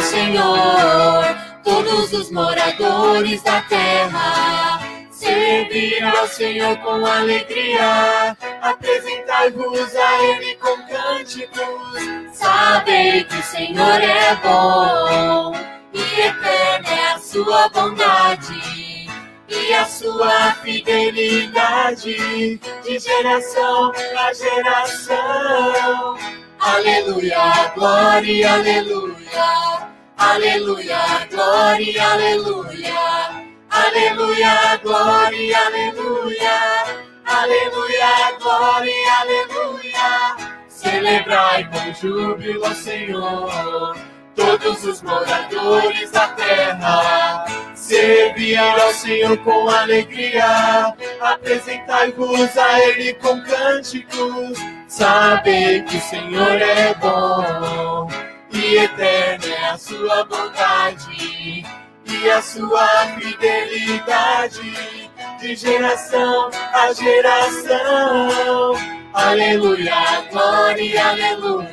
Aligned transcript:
Júbilo, 0.00 0.02
Senhor, 0.02 1.24
todos 1.62 2.12
os 2.12 2.30
moradores 2.30 3.42
da 3.42 3.60
terra. 3.62 4.80
Servir 5.10 6.02
ao 6.02 6.26
Senhor 6.26 6.76
com 6.78 7.04
alegria, 7.04 8.36
apresentai-vos 8.62 9.94
a 9.94 10.22
Ele 10.24 10.54
com 10.56 10.76
cânticos. 10.86 12.00
Sabei 12.32 13.24
que 13.24 13.36
o 13.36 13.42
Senhor 13.42 14.00
é 14.00 14.34
bom 14.36 15.52
e 15.92 16.20
eterna 16.20 16.88
é 16.88 17.12
a 17.12 17.18
sua 17.18 17.68
bondade 17.68 19.08
e 19.48 19.74
a 19.74 19.84
sua 19.84 20.52
fidelidade 20.62 22.58
de 22.58 22.98
geração 22.98 23.92
a 24.16 24.32
geração. 24.32 26.16
Aleluia, 26.58 27.72
glória, 27.74 28.52
aleluia, 28.52 29.89
aleluia, 30.20 31.26
glória, 31.30 32.12
aleluia, 32.12 33.46
aleluia, 33.70 34.76
glória, 34.82 35.58
aleluia, 35.66 36.84
aleluia, 37.24 38.38
glória, 38.38 39.12
aleluia. 39.20 40.36
Celebrai 40.68 41.68
com 41.70 41.92
júbilo, 41.94 42.74
Senhor 42.74 43.96
todos 44.34 44.84
os 44.84 45.02
moradores 45.02 46.10
da 46.10 46.28
terra. 46.28 47.44
Servir 47.74 48.56
ao 48.56 48.92
Senhor 48.92 49.36
com 49.38 49.68
alegria, 49.68 50.94
apresentai-vos 51.20 52.56
a 52.56 52.80
Ele 52.80 53.14
com 53.14 53.42
cânticos. 53.42 54.58
Sabei 54.86 55.82
que 55.82 55.96
o 55.96 56.00
Senhor 56.00 56.60
é 56.60 56.94
bom 56.94 58.29
e 58.70 58.76
eterna 58.76 59.46
é 59.46 59.70
a 59.70 59.76
sua 59.76 60.24
bondade 60.24 61.64
e 62.06 62.30
a 62.30 62.40
sua 62.40 62.86
fidelidade 63.18 65.08
de 65.40 65.56
geração 65.56 66.50
a 66.72 66.92
geração. 66.92 68.74
Aleluia, 69.12 70.24
glória, 70.30 71.04
aleluia. 71.04 71.68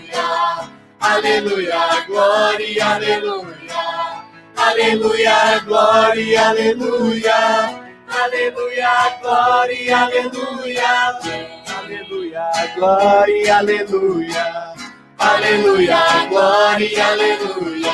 Aleluia, 1.00 2.06
glória, 2.08 2.86
aleluia. 2.86 4.26
Aleluia, 4.56 5.60
glória, 5.66 6.48
aleluia. 6.48 7.88
Aleluia, 8.10 9.18
glória, 9.22 9.98
aleluia. 9.98 11.20
Aleluia, 11.78 12.74
glória, 12.76 13.58
aleluia. 13.58 14.87
Aleluia, 15.28 16.26
glória, 16.30 17.06
aleluia. 17.06 17.92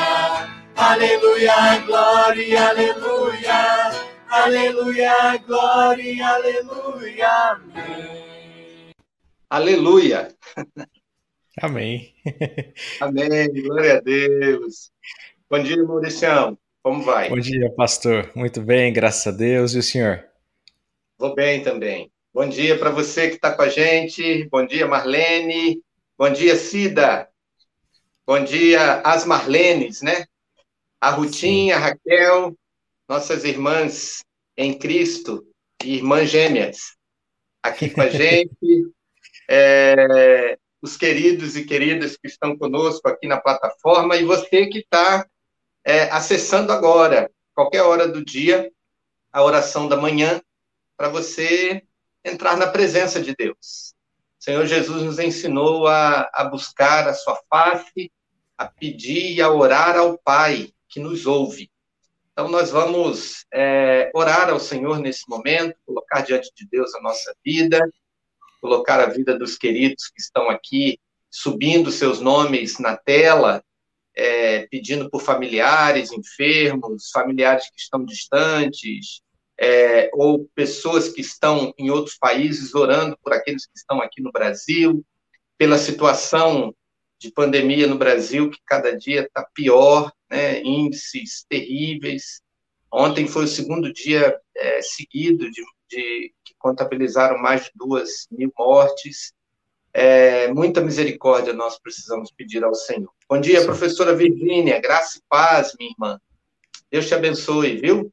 Aleluia, 0.76 1.80
glória, 1.80 2.70
aleluia. 2.70 3.92
Aleluia, 4.30 5.38
glória, 5.38 6.28
aleluia. 6.28 7.28
Amém. 7.50 8.94
Aleluia. 9.50 10.28
Amém. 11.60 12.14
Amém. 13.02 13.64
Glória 13.64 13.98
a 13.98 14.00
Deus. 14.00 14.92
Bom 15.50 15.64
dia, 15.64 15.84
Mauricião. 15.84 16.56
Como 16.84 17.02
vai? 17.02 17.30
Bom 17.30 17.40
dia, 17.40 17.74
pastor. 17.76 18.30
Muito 18.36 18.62
bem, 18.62 18.94
graças 18.94 19.34
a 19.34 19.36
Deus. 19.36 19.74
E 19.74 19.80
o 19.80 19.84
senhor? 19.84 20.24
Vou 21.18 21.34
bem 21.34 21.64
também. 21.64 22.12
Bom 22.32 22.48
dia 22.48 22.78
para 22.78 22.92
você 22.92 23.28
que 23.30 23.36
está 23.36 23.56
com 23.56 23.64
a 23.64 23.70
gente. 23.70 24.48
Bom 24.52 24.64
dia, 24.68 24.86
Marlene. 24.86 25.82
Bom 26.16 26.32
dia, 26.32 26.56
Cida. 26.56 27.28
Bom 28.26 28.44
dia, 28.44 29.02
as 29.02 29.26
Marlenes, 29.26 30.04
né? 30.04 30.26
A 31.02 31.10
Rutinha, 31.10 31.76
a 31.76 31.80
Raquel, 31.80 32.56
nossas 33.10 33.44
irmãs 33.44 34.24
em 34.56 34.78
Cristo 34.78 35.44
e 35.84 35.96
irmãs 35.96 36.30
gêmeas 36.30 36.96
aqui 37.64 37.90
com 37.90 38.02
a 38.02 38.10
gente. 38.12 38.94
É, 39.50 40.58
os 40.84 40.96
queridos 40.96 41.58
e 41.58 41.66
queridas 41.66 42.16
que 42.16 42.28
estão 42.28 42.56
conosco 42.56 43.10
aqui 43.10 43.28
na 43.28 43.42
plataforma 43.42 44.16
e 44.16 44.24
você 44.24 44.68
que 44.68 44.80
está 44.80 45.28
é, 45.84 46.04
acessando 46.12 46.72
agora, 46.72 47.32
qualquer 47.56 47.82
hora 47.82 48.08
do 48.08 48.24
dia, 48.24 48.72
a 49.32 49.44
oração 49.44 49.88
da 49.88 49.98
manhã, 49.98 50.40
para 50.96 51.10
você 51.10 51.82
entrar 52.24 52.56
na 52.56 52.68
presença 52.68 53.20
de 53.20 53.36
Deus. 53.36 53.96
Senhor 54.44 54.66
Jesus 54.66 55.04
nos 55.04 55.20
ensinou 55.20 55.88
a, 55.88 56.30
a 56.34 56.44
buscar 56.44 57.08
a 57.08 57.14
sua 57.14 57.40
face, 57.50 58.12
a 58.58 58.68
pedir 58.68 59.36
e 59.36 59.42
a 59.42 59.50
orar 59.50 59.96
ao 59.96 60.18
Pai 60.18 60.74
que 60.90 61.00
nos 61.00 61.26
ouve. 61.26 61.72
Então, 62.30 62.50
nós 62.50 62.70
vamos 62.70 63.46
é, 63.54 64.12
orar 64.14 64.50
ao 64.50 64.60
Senhor 64.60 65.00
nesse 65.00 65.30
momento, 65.30 65.78
colocar 65.86 66.24
diante 66.24 66.52
de 66.58 66.68
Deus 66.68 66.94
a 66.94 67.02
nossa 67.02 67.34
vida, 67.42 67.80
colocar 68.60 69.00
a 69.00 69.06
vida 69.06 69.40
dos 69.40 69.58
queridos 69.58 70.10
que 70.10 70.20
estão 70.20 70.50
aqui, 70.50 71.00
subindo 71.32 71.90
seus 71.90 72.20
nomes 72.20 72.80
na 72.80 72.98
tela, 72.98 73.64
é, 74.14 74.68
pedindo 74.68 75.10
por 75.10 75.22
familiares 75.22 76.12
enfermos, 76.12 77.12
familiares 77.14 77.70
que 77.70 77.80
estão 77.80 78.04
distantes, 78.04 79.22
é, 79.64 80.10
ou 80.14 80.46
pessoas 80.54 81.08
que 81.08 81.22
estão 81.22 81.74
em 81.78 81.90
outros 81.90 82.18
países 82.18 82.76
orando 82.76 83.18
por 83.24 83.32
aqueles 83.32 83.66
que 83.66 83.78
estão 83.78 84.02
aqui 84.02 84.22
no 84.22 84.30
Brasil, 84.30 85.06
pela 85.58 85.78
situação 85.78 86.76
de 87.18 87.32
pandemia 87.32 87.88
no 87.88 87.98
Brasil, 87.98 88.50
que 88.50 88.60
cada 88.66 88.92
dia 88.92 89.22
está 89.22 89.48
pior, 89.54 90.12
né, 90.30 90.62
índices 90.64 91.46
terríveis. 91.48 92.42
Ontem 92.92 93.26
foi 93.26 93.46
o 93.46 93.48
segundo 93.48 93.94
dia 93.94 94.38
é, 94.54 94.82
seguido 94.82 95.50
de, 95.50 95.64
de 95.90 96.34
contabilizaram 96.60 97.38
mais 97.38 97.64
de 97.64 97.72
duas 97.74 98.28
mil 98.30 98.52
mortes. 98.60 99.32
É, 99.94 100.52
muita 100.54 100.82
misericórdia 100.82 101.54
nós 101.54 101.80
precisamos 101.80 102.34
pedir 102.34 102.66
ao 102.66 102.76
Senhor. 102.76 103.14
Bom 103.30 103.40
dia, 103.40 103.62
Sim. 103.62 103.66
professora 103.66 104.14
Virgínia, 104.14 104.82
graça 104.82 105.20
e 105.20 105.22
paz, 105.30 105.74
minha 105.80 105.92
irmã. 105.92 106.20
Deus 106.92 107.08
te 107.08 107.16
abençoe, 107.16 107.78
viu? 107.78 108.12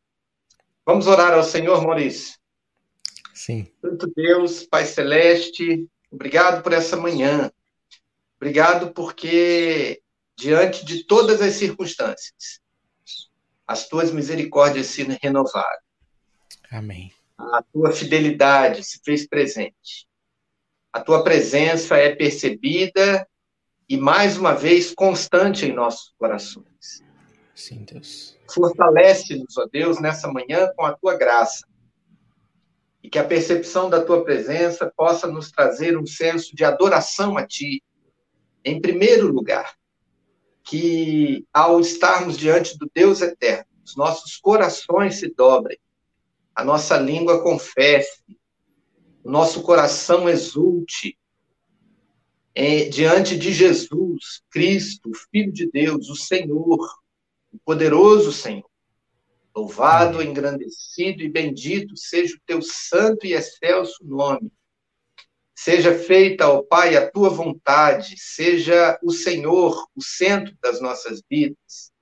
Vamos 0.90 1.06
orar 1.06 1.32
ao 1.32 1.42
Senhor, 1.44 1.82
Maurício. 1.82 2.38
Sim. 3.32 3.66
Santo 3.80 4.10
Deus, 4.14 4.64
Pai 4.64 4.84
Celeste, 4.84 5.86
obrigado 6.10 6.62
por 6.62 6.72
essa 6.72 6.96
manhã. 6.96 7.50
Obrigado 8.36 8.92
porque, 8.92 10.02
diante 10.36 10.84
de 10.84 11.04
todas 11.04 11.40
as 11.40 11.54
circunstâncias, 11.54 12.60
as 13.66 13.88
tuas 13.88 14.10
misericórdias 14.10 14.86
se 14.86 15.04
renovaram. 15.22 15.78
Amém 16.72 17.12
a 17.52 17.62
tua 17.62 17.90
fidelidade 17.90 18.84
se 18.84 19.00
fez 19.02 19.26
presente. 19.26 20.06
A 20.92 21.00
tua 21.00 21.24
presença 21.24 21.96
é 21.96 22.14
percebida 22.14 23.26
e, 23.88 23.96
mais 23.96 24.36
uma 24.36 24.54
vez, 24.54 24.92
constante 24.94 25.64
em 25.64 25.72
nossos 25.72 26.12
corações. 26.18 27.02
Sim, 27.60 27.84
Deus. 27.84 28.38
Fortalece-nos, 28.50 29.54
ó 29.58 29.66
Deus, 29.70 30.00
nessa 30.00 30.26
manhã 30.32 30.72
com 30.74 30.82
a 30.86 30.94
tua 30.96 31.14
graça. 31.14 31.66
E 33.02 33.10
que 33.10 33.18
a 33.18 33.24
percepção 33.24 33.90
da 33.90 34.02
tua 34.02 34.24
presença 34.24 34.90
possa 34.96 35.26
nos 35.26 35.50
trazer 35.50 35.98
um 35.98 36.06
senso 36.06 36.56
de 36.56 36.64
adoração 36.64 37.36
a 37.36 37.46
ti, 37.46 37.82
em 38.64 38.80
primeiro 38.80 39.28
lugar. 39.30 39.74
Que, 40.64 41.46
ao 41.52 41.80
estarmos 41.80 42.38
diante 42.38 42.78
do 42.78 42.90
Deus 42.94 43.20
eterno, 43.20 43.66
os 43.84 43.94
nossos 43.94 44.38
corações 44.38 45.16
se 45.16 45.28
dobrem 45.34 45.78
a 46.54 46.64
nossa 46.64 46.96
língua 46.96 47.42
confesse, 47.42 48.22
o 49.22 49.30
nosso 49.30 49.62
coração 49.62 50.28
exulte 50.28 51.18
é, 52.54 52.88
diante 52.88 53.38
de 53.38 53.52
Jesus, 53.52 54.42
Cristo, 54.50 55.10
Filho 55.30 55.52
de 55.52 55.70
Deus, 55.70 56.08
o 56.08 56.16
Senhor, 56.16 56.78
o 57.52 57.58
poderoso 57.58 58.32
Senhor. 58.32 58.68
Louvado, 59.54 60.22
engrandecido 60.22 61.22
e 61.22 61.28
bendito 61.28 61.96
seja 61.96 62.36
o 62.36 62.40
teu 62.46 62.62
santo 62.62 63.26
e 63.26 63.32
excelso 63.32 64.04
nome. 64.04 64.52
Seja 65.54 65.98
feita, 65.98 66.48
ó 66.48 66.62
Pai, 66.62 66.96
a 66.96 67.10
tua 67.10 67.28
vontade, 67.28 68.14
seja 68.16 68.98
o 69.02 69.10
Senhor 69.10 69.86
o 69.94 70.02
centro 70.02 70.56
das 70.62 70.80
nossas 70.80 71.22
vidas, 71.28 71.92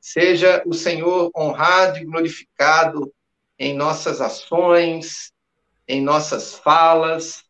seja 0.00 0.62
o 0.66 0.74
Senhor 0.74 1.30
honrado 1.34 1.98
e 1.98 2.04
glorificado 2.04 3.10
em 3.58 3.74
nossas 3.74 4.20
ações, 4.20 5.32
em 5.88 6.02
nossas 6.02 6.56
falas, 6.56 7.44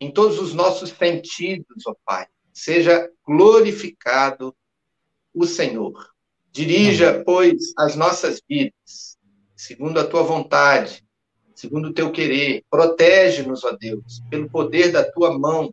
em 0.00 0.12
todos 0.12 0.38
os 0.38 0.52
nossos 0.52 0.90
sentidos, 0.90 1.86
ó 1.86 1.94
Pai. 2.04 2.26
Seja 2.52 3.10
glorificado 3.26 4.54
o 5.32 5.46
Senhor. 5.46 6.12
Dirija, 6.52 7.22
pois, 7.24 7.72
as 7.76 7.94
nossas 7.94 8.42
vidas, 8.48 9.16
segundo 9.54 10.00
a 10.00 10.06
tua 10.06 10.22
vontade, 10.22 11.04
segundo 11.54 11.88
o 11.88 11.92
teu 11.92 12.10
querer. 12.10 12.64
Protege-nos, 12.70 13.64
ó 13.64 13.72
Deus, 13.72 14.20
pelo 14.30 14.48
poder 14.48 14.90
da 14.90 15.04
tua 15.04 15.38
mão, 15.38 15.72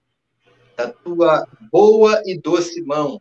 da 0.75 0.89
tua 0.89 1.47
boa 1.71 2.21
e 2.25 2.37
doce 2.39 2.81
mão. 2.81 3.19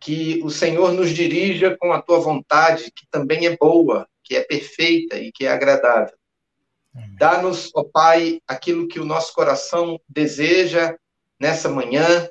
que 0.00 0.40
o 0.42 0.50
Senhor 0.50 0.92
nos 0.92 1.10
dirija 1.10 1.76
com 1.78 1.92
a 1.92 2.00
tua 2.00 2.18
vontade, 2.18 2.90
que 2.90 3.06
também 3.10 3.46
é 3.46 3.56
boa, 3.56 4.08
que 4.24 4.34
é 4.34 4.40
perfeita 4.42 5.18
e 5.18 5.30
que 5.30 5.44
é 5.44 5.48
agradável. 5.48 6.16
Dá-nos, 7.18 7.70
ó 7.74 7.84
Pai, 7.84 8.40
aquilo 8.48 8.88
que 8.88 8.98
o 8.98 9.04
nosso 9.04 9.34
coração 9.34 10.00
deseja 10.08 10.96
nessa 11.38 11.68
manhã, 11.68 12.28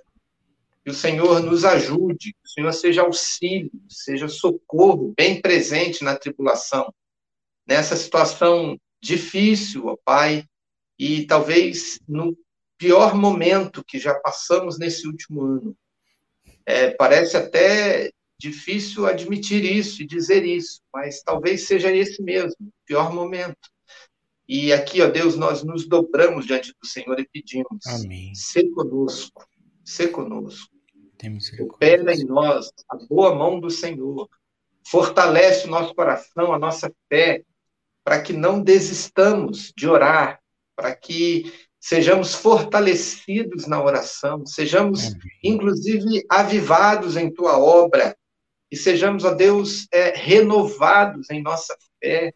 que 0.90 0.92
o 0.92 0.96
Senhor 0.96 1.44
nos 1.44 1.64
ajude, 1.64 2.34
que 2.34 2.46
o 2.46 2.50
Senhor 2.50 2.74
seja 2.74 3.04
auxílio, 3.04 3.72
seja 3.88 4.28
socorro, 4.28 5.14
bem 5.16 5.40
presente 5.40 6.04
na 6.04 6.18
tribulação, 6.18 6.92
nessa 7.68 7.96
situação 7.96 8.76
difícil, 9.00 9.86
ó 9.86 9.96
Pai, 10.04 10.46
e 10.98 11.28
talvez 11.28 12.00
no 12.08 12.36
pior 12.76 13.14
momento 13.14 13.86
que 13.86 14.00
já 14.00 14.16
passamos 14.16 14.80
nesse 14.80 15.06
último 15.06 15.44
ano. 15.44 15.78
É, 16.66 16.90
parece 16.92 17.38
até 17.38 18.10
difícil 18.40 19.06
admitir 19.06 19.64
isso 19.64 20.02
e 20.02 20.08
dizer 20.08 20.44
isso, 20.44 20.82
mas 20.92 21.22
talvez 21.22 21.68
seja 21.68 21.92
esse 21.92 22.22
mesmo, 22.24 22.56
o 22.62 22.74
pior 22.86 23.14
momento. 23.14 23.70
E 24.48 24.74
aqui, 24.74 25.02
ó 25.02 25.08
Deus, 25.08 25.36
nós 25.36 25.64
nos 25.64 25.88
dobramos 25.88 26.48
diante 26.48 26.74
do 26.82 26.88
Senhor 26.88 27.20
e 27.20 27.30
pedimos: 27.32 27.86
Amém. 27.86 28.34
Ser 28.34 28.68
conosco, 28.72 29.48
ser 29.86 30.08
conosco. 30.08 30.79
Opera 31.64 32.14
em 32.14 32.24
nós 32.24 32.72
a 32.90 32.96
boa 32.96 33.36
mão 33.36 33.60
do 33.60 33.70
Senhor. 33.70 34.30
Fortalece 34.88 35.68
o 35.68 35.70
nosso 35.70 35.94
coração, 35.94 36.54
a 36.54 36.60
nossa 36.60 36.92
fé, 37.08 37.44
para 38.04 38.22
que 38.22 38.34
não 38.34 38.62
desistamos 38.62 39.72
de 39.76 39.88
orar, 39.88 40.40
para 40.76 40.96
que 40.96 41.52
sejamos 41.80 42.34
fortalecidos 42.34 43.68
na 43.68 43.82
oração, 43.82 44.46
sejamos, 44.46 45.14
inclusive, 45.44 46.26
avivados 46.30 47.16
em 47.16 47.32
tua 47.32 47.58
obra, 47.58 48.16
e 48.72 48.78
sejamos, 48.78 49.24
ó 49.24 49.34
Deus, 49.34 49.88
é, 49.92 50.12
renovados 50.16 51.30
em 51.30 51.42
nossa 51.42 51.76
fé, 52.00 52.34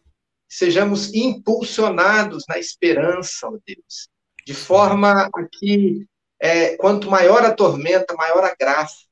sejamos 0.48 1.12
impulsionados 1.14 2.44
na 2.48 2.58
esperança, 2.58 3.46
ó 3.48 3.58
Deus, 3.66 4.08
de 4.46 4.54
forma 4.54 5.28
a 5.32 5.48
que, 5.52 6.06
é, 6.44 6.76
quanto 6.76 7.10
maior 7.10 7.42
a 7.42 7.54
tormenta, 7.54 8.14
maior 8.14 8.44
a 8.44 8.54
graça, 8.54 9.06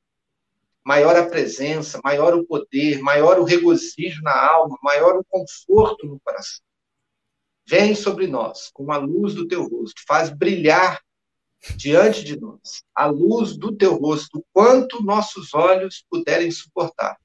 maior 0.85 1.15
a 1.15 1.25
presença, 1.25 1.99
maior 2.03 2.35
o 2.35 2.45
poder, 2.45 3.01
maior 3.01 3.39
o 3.39 3.43
regozijo 3.43 4.21
na 4.21 4.39
alma, 4.39 4.77
maior 4.83 5.17
o 5.17 5.25
conforto 5.27 6.05
no 6.05 6.19
coração. 6.19 6.63
Vem 7.65 7.95
sobre 7.95 8.27
nós 8.27 8.69
com 8.71 8.91
a 8.91 8.97
luz 8.97 9.33
do 9.33 9.47
teu 9.47 9.63
rosto, 9.67 9.99
faz 10.07 10.29
brilhar 10.29 11.01
diante 11.75 12.23
de 12.23 12.39
nós 12.39 12.83
a 12.93 13.07
luz 13.07 13.57
do 13.57 13.75
teu 13.75 13.95
rosto, 13.95 14.45
quanto 14.53 15.01
nossos 15.01 15.55
olhos 15.55 16.05
puderem 16.07 16.51
suportar. 16.51 17.17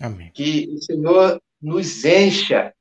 Amém. 0.00 0.32
Que 0.32 0.66
o 0.72 0.80
Senhor 0.80 1.42
nos 1.60 2.06
encha 2.06 2.72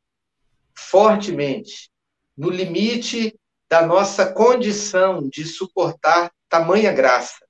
fortemente, 0.73 1.91
no 2.37 2.49
limite 2.49 3.37
da 3.71 3.87
nossa 3.87 4.29
condição 4.29 5.29
de 5.29 5.45
suportar 5.45 6.29
tamanha 6.49 6.91
graça. 6.91 7.47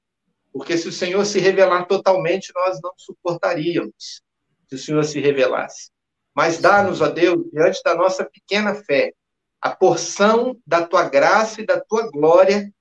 Porque 0.54 0.78
se 0.78 0.88
o 0.88 0.92
Senhor 0.92 1.26
se 1.26 1.40
revelar 1.40 1.86
totalmente, 1.86 2.54
nós 2.54 2.80
não 2.80 2.92
suportaríamos, 2.96 4.22
se 4.70 4.76
o 4.76 4.78
Senhor 4.78 5.04
se 5.04 5.20
revelasse. 5.20 5.90
Mas 6.36 6.60
dá-nos, 6.60 7.02
ó 7.02 7.08
Deus, 7.08 7.50
diante 7.52 7.82
da 7.84 7.96
nossa 7.96 8.24
pequena 8.24 8.76
fé, 8.76 9.14
a 9.60 9.72
porção 9.76 10.56
da 10.64 10.86
tua 10.86 11.10
graça 11.10 11.60
e 11.60 11.66
da 11.66 11.82
tua 11.82 12.12
glória 12.12 12.72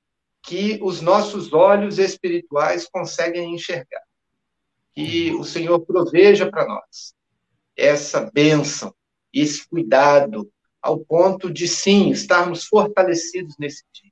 que 0.43 0.79
os 0.83 1.01
nossos 1.01 1.51
olhos 1.55 1.99
espirituais 1.99 2.87
conseguem 2.93 3.55
enxergar. 3.55 4.03
Que 4.95 5.33
o 5.33 5.45
Senhor 5.45 5.81
proveja 5.81 6.51
para 6.51 6.67
nós 6.67 7.15
essa 7.75 8.31
bênção 8.35 8.95
esse 9.33 9.67
cuidado, 9.69 10.51
ao 10.83 10.99
ponto 10.99 11.51
de, 11.51 11.69
sim, 11.69 12.11
estarmos 12.11 12.65
fortalecidos 12.65 13.55
nesse 13.59 13.85
dia. 13.93 14.11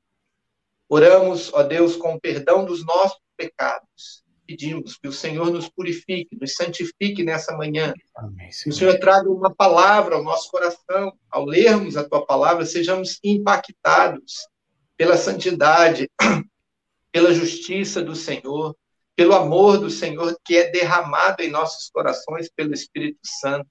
Oramos, 0.89 1.53
ó 1.53 1.63
Deus, 1.63 1.97
com 1.97 2.15
o 2.15 2.21
perdão 2.21 2.65
dos 2.65 2.85
nossos 2.85 3.19
pecados. 3.37 4.25
Pedimos 4.47 4.97
que 4.97 5.07
o 5.07 5.13
Senhor 5.13 5.51
nos 5.51 5.69
purifique, 5.69 6.37
nos 6.41 6.55
santifique 6.55 7.23
nessa 7.23 7.55
manhã. 7.55 7.93
Amém, 8.17 8.49
que 8.49 8.71
o 8.71 8.73
Senhor 8.73 8.99
traga 8.99 9.31
uma 9.31 9.55
palavra 9.55 10.17
ao 10.17 10.25
nosso 10.25 10.51
coração. 10.51 11.13
Ao 11.31 11.45
lermos 11.45 11.97
a 11.97 12.09
tua 12.09 12.25
palavra, 12.25 12.65
sejamos 12.65 13.19
impactados 13.23 14.49
pela 14.97 15.19
santidade, 15.19 16.11
pela 17.13 17.35
justiça 17.35 18.03
do 18.03 18.15
Senhor, 18.15 18.75
pelo 19.15 19.35
amor 19.35 19.79
do 19.79 19.91
Senhor 19.91 20.35
que 20.45 20.57
é 20.57 20.71
derramado 20.71 21.43
em 21.43 21.51
nossos 21.51 21.91
corações 21.91 22.51
pelo 22.51 22.73
Espírito 22.73 23.21
Santo. 23.23 23.69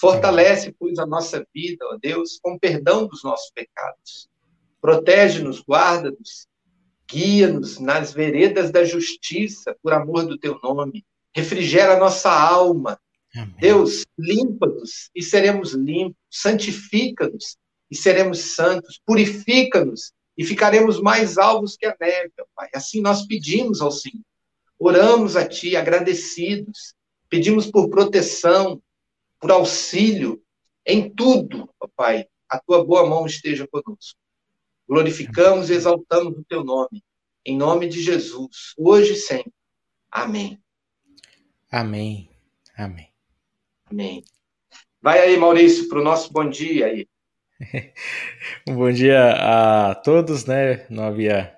Fortalece, 0.00 0.74
pois, 0.78 0.98
a 0.98 1.04
nossa 1.04 1.46
vida, 1.54 1.84
ó 1.84 1.98
Deus, 2.00 2.38
com 2.42 2.58
perdão 2.58 3.06
dos 3.06 3.22
nossos 3.22 3.50
pecados. 3.50 4.30
Protege-nos, 4.80 5.60
guarda-nos, 5.60 6.46
guia-nos 7.06 7.78
nas 7.78 8.10
veredas 8.10 8.70
da 8.70 8.82
justiça, 8.82 9.76
por 9.82 9.92
amor 9.92 10.24
do 10.24 10.38
teu 10.38 10.58
nome. 10.62 11.04
Refrigera 11.36 11.96
a 11.96 11.98
nossa 11.98 12.30
alma. 12.30 12.98
Amém. 13.36 13.54
Deus, 13.60 14.06
limpa-nos 14.18 15.10
e 15.14 15.22
seremos 15.22 15.74
limpos. 15.74 16.16
Santifica-nos 16.30 17.58
e 17.90 17.94
seremos 17.94 18.38
santos. 18.54 18.98
Purifica-nos 19.04 20.12
e 20.36 20.46
ficaremos 20.46 20.98
mais 20.98 21.36
alvos 21.36 21.76
que 21.76 21.84
a 21.84 21.94
neve, 22.00 22.32
ó 22.40 22.44
Pai. 22.56 22.70
Assim 22.74 23.02
nós 23.02 23.26
pedimos 23.26 23.82
ao 23.82 23.90
Senhor. 23.90 24.24
Oramos 24.78 25.36
a 25.36 25.46
Ti, 25.46 25.76
agradecidos. 25.76 26.94
Pedimos 27.28 27.66
por 27.66 27.90
proteção, 27.90 28.82
por 29.40 29.50
auxílio 29.50 30.42
em 30.86 31.08
tudo, 31.08 31.68
ó 31.80 31.88
Pai. 31.96 32.26
A 32.48 32.58
tua 32.58 32.84
boa 32.84 33.08
mão 33.08 33.26
esteja 33.26 33.66
conosco. 33.66 34.18
Glorificamos 34.86 35.70
e 35.70 35.74
exaltamos 35.74 36.36
o 36.36 36.44
teu 36.44 36.62
nome. 36.62 37.02
Em 37.44 37.56
nome 37.56 37.88
de 37.88 38.02
Jesus, 38.02 38.74
hoje 38.76 39.14
e 39.14 39.16
sempre. 39.16 39.52
Amém. 40.10 40.60
Amém. 41.70 42.28
Amém. 42.76 43.08
Amém. 43.86 44.24
Vai 45.00 45.20
aí, 45.20 45.36
Maurício, 45.36 45.88
para 45.88 46.00
o 46.00 46.04
nosso 46.04 46.32
bom 46.32 46.48
dia 46.48 46.86
aí. 46.86 47.08
um 48.68 48.74
bom 48.74 48.90
dia 48.90 49.32
a 49.90 49.94
todos, 49.94 50.44
né? 50.44 50.86
Não 50.90 51.04
havia 51.04 51.56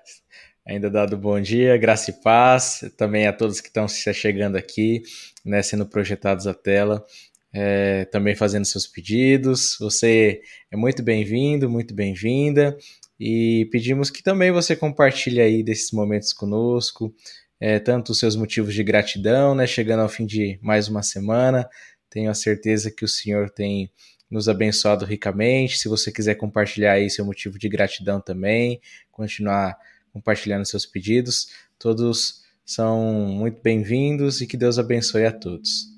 ainda 0.65 0.89
dado 0.89 1.17
bom 1.17 1.41
dia, 1.41 1.75
graça 1.77 2.11
e 2.11 2.21
paz, 2.21 2.83
também 2.95 3.27
a 3.27 3.33
todos 3.33 3.59
que 3.59 3.67
estão 3.67 3.87
se 3.87 4.13
chegando 4.13 4.55
aqui, 4.55 5.03
né, 5.43 5.61
sendo 5.61 5.85
projetados 5.85 6.47
à 6.47 6.53
tela 6.53 7.05
é, 7.53 8.05
também 8.05 8.35
fazendo 8.35 8.65
seus 8.65 8.87
pedidos. 8.87 9.77
Você 9.79 10.41
é 10.71 10.75
muito 10.75 11.03
bem-vindo, 11.03 11.69
muito 11.69 11.93
bem-vinda. 11.93 12.75
E 13.19 13.69
pedimos 13.71 14.09
que 14.09 14.23
também 14.23 14.51
você 14.51 14.75
compartilhe 14.75 15.39
aí 15.39 15.63
desses 15.63 15.91
momentos 15.91 16.33
conosco, 16.33 17.13
é, 17.59 17.79
tanto 17.79 18.11
os 18.11 18.19
seus 18.19 18.35
motivos 18.35 18.73
de 18.73 18.83
gratidão, 18.83 19.53
né? 19.53 19.67
Chegando 19.67 20.01
ao 20.01 20.09
fim 20.09 20.25
de 20.25 20.59
mais 20.61 20.87
uma 20.87 21.03
semana. 21.03 21.69
Tenho 22.09 22.31
a 22.31 22.33
certeza 22.33 22.91
que 22.91 23.05
o 23.05 23.07
Senhor 23.07 23.49
tem 23.49 23.89
nos 24.29 24.49
abençoado 24.49 25.05
ricamente. 25.05 25.77
Se 25.77 25.87
você 25.87 26.11
quiser 26.11 26.35
compartilhar 26.35 26.93
aí 26.93 27.09
seu 27.09 27.23
motivo 27.23 27.59
de 27.59 27.69
gratidão 27.69 28.19
também, 28.19 28.81
continuar 29.11 29.77
compartilhando 30.11 30.65
seus 30.65 30.85
pedidos, 30.85 31.47
todos 31.77 32.43
são 32.65 32.99
muito 33.27 33.61
bem-vindos 33.61 34.41
e 34.41 34.47
que 34.47 34.57
Deus 34.57 34.79
abençoe 34.79 35.25
a 35.25 35.31
todos. 35.31 35.92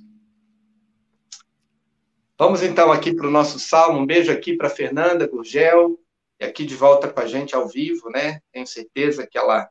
Vamos 2.37 2.61
então 2.61 2.91
aqui 2.91 3.13
para 3.13 3.27
o 3.27 3.31
nosso 3.31 3.57
salmo. 3.59 3.99
Um 3.99 4.05
beijo 4.05 4.31
aqui 4.31 4.57
para 4.57 4.69
Fernanda 4.69 5.25
Gurgel, 5.25 5.97
e 6.37 6.43
aqui 6.43 6.65
de 6.65 6.75
volta 6.75 7.07
com 7.07 7.19
a 7.21 7.25
gente 7.25 7.55
ao 7.55 7.67
vivo, 7.67 8.09
né? 8.09 8.41
Tenho 8.51 8.67
certeza 8.67 9.25
que 9.25 9.37
ela 9.37 9.69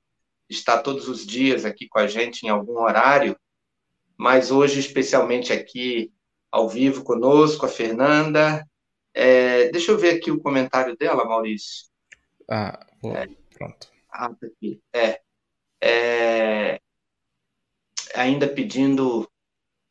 está 0.49 0.78
todos 0.78 1.06
os 1.06 1.26
dias 1.26 1.66
aqui 1.66 1.87
com 1.87 1.99
a 1.99 2.06
gente 2.06 2.44
em 2.44 2.49
algum 2.49 2.80
horário, 2.80 3.38
mas 4.16 4.50
hoje, 4.50 4.80
especialmente 4.80 5.52
aqui 5.52 6.11
ao 6.50 6.66
vivo 6.66 7.04
conosco, 7.04 7.66
a 7.66 7.68
Fernanda. 7.68 8.66
É, 9.12 9.68
deixa 9.68 9.92
eu 9.92 9.99
ver 9.99 10.14
aqui 10.14 10.30
o 10.30 10.40
comentário 10.40 10.97
dela, 10.97 11.25
Maurício. 11.25 11.87
Ah, 12.49 12.87
é, 13.04 13.28
pronto. 13.56 13.88
Ah, 14.11 14.30
tá 14.30 14.47
aqui. 14.47 14.80
É, 14.92 15.21
é, 15.83 16.80
ainda 18.14 18.49
pedindo 18.49 19.28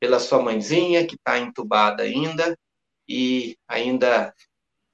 pela 0.03 0.19
sua 0.19 0.41
mãezinha, 0.41 1.07
que 1.07 1.15
está 1.15 1.39
entubada 1.39 2.03
ainda, 2.03 2.59
e 3.07 3.55
ainda 3.65 4.33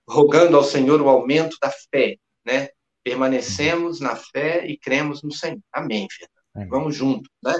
rogando 0.08 0.56
ao 0.56 0.64
Senhor 0.64 1.02
o 1.02 1.10
aumento 1.10 1.58
da 1.60 1.72
fé, 1.72 2.16
né? 2.46 2.70
Permanecemos 3.04 4.00
na 4.00 4.16
fé 4.16 4.68
e 4.68 4.78
cremos 4.78 5.24
no 5.24 5.32
Senhor. 5.32 5.58
Amém, 5.74 6.08
Fernando. 6.12 6.70
Vamos 6.70 6.96
junto, 6.96 7.28
né? 7.44 7.56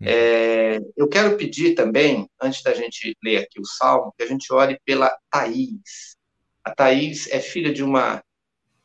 Uhum. 0.00 0.06
É, 0.06 0.80
eu 0.96 1.06
quero 1.06 1.36
pedir 1.36 1.74
também, 1.74 2.26
antes 2.40 2.62
da 2.62 2.72
gente 2.72 3.14
ler 3.22 3.42
aqui 3.42 3.60
o 3.60 3.66
salmo, 3.66 4.14
que 4.16 4.22
a 4.22 4.26
gente 4.26 4.50
ore 4.50 4.80
pela 4.82 5.14
Thaís. 5.30 6.16
A 6.64 6.74
Thaís 6.74 7.26
é 7.30 7.40
filha 7.40 7.74
de 7.74 7.84
uma 7.84 8.24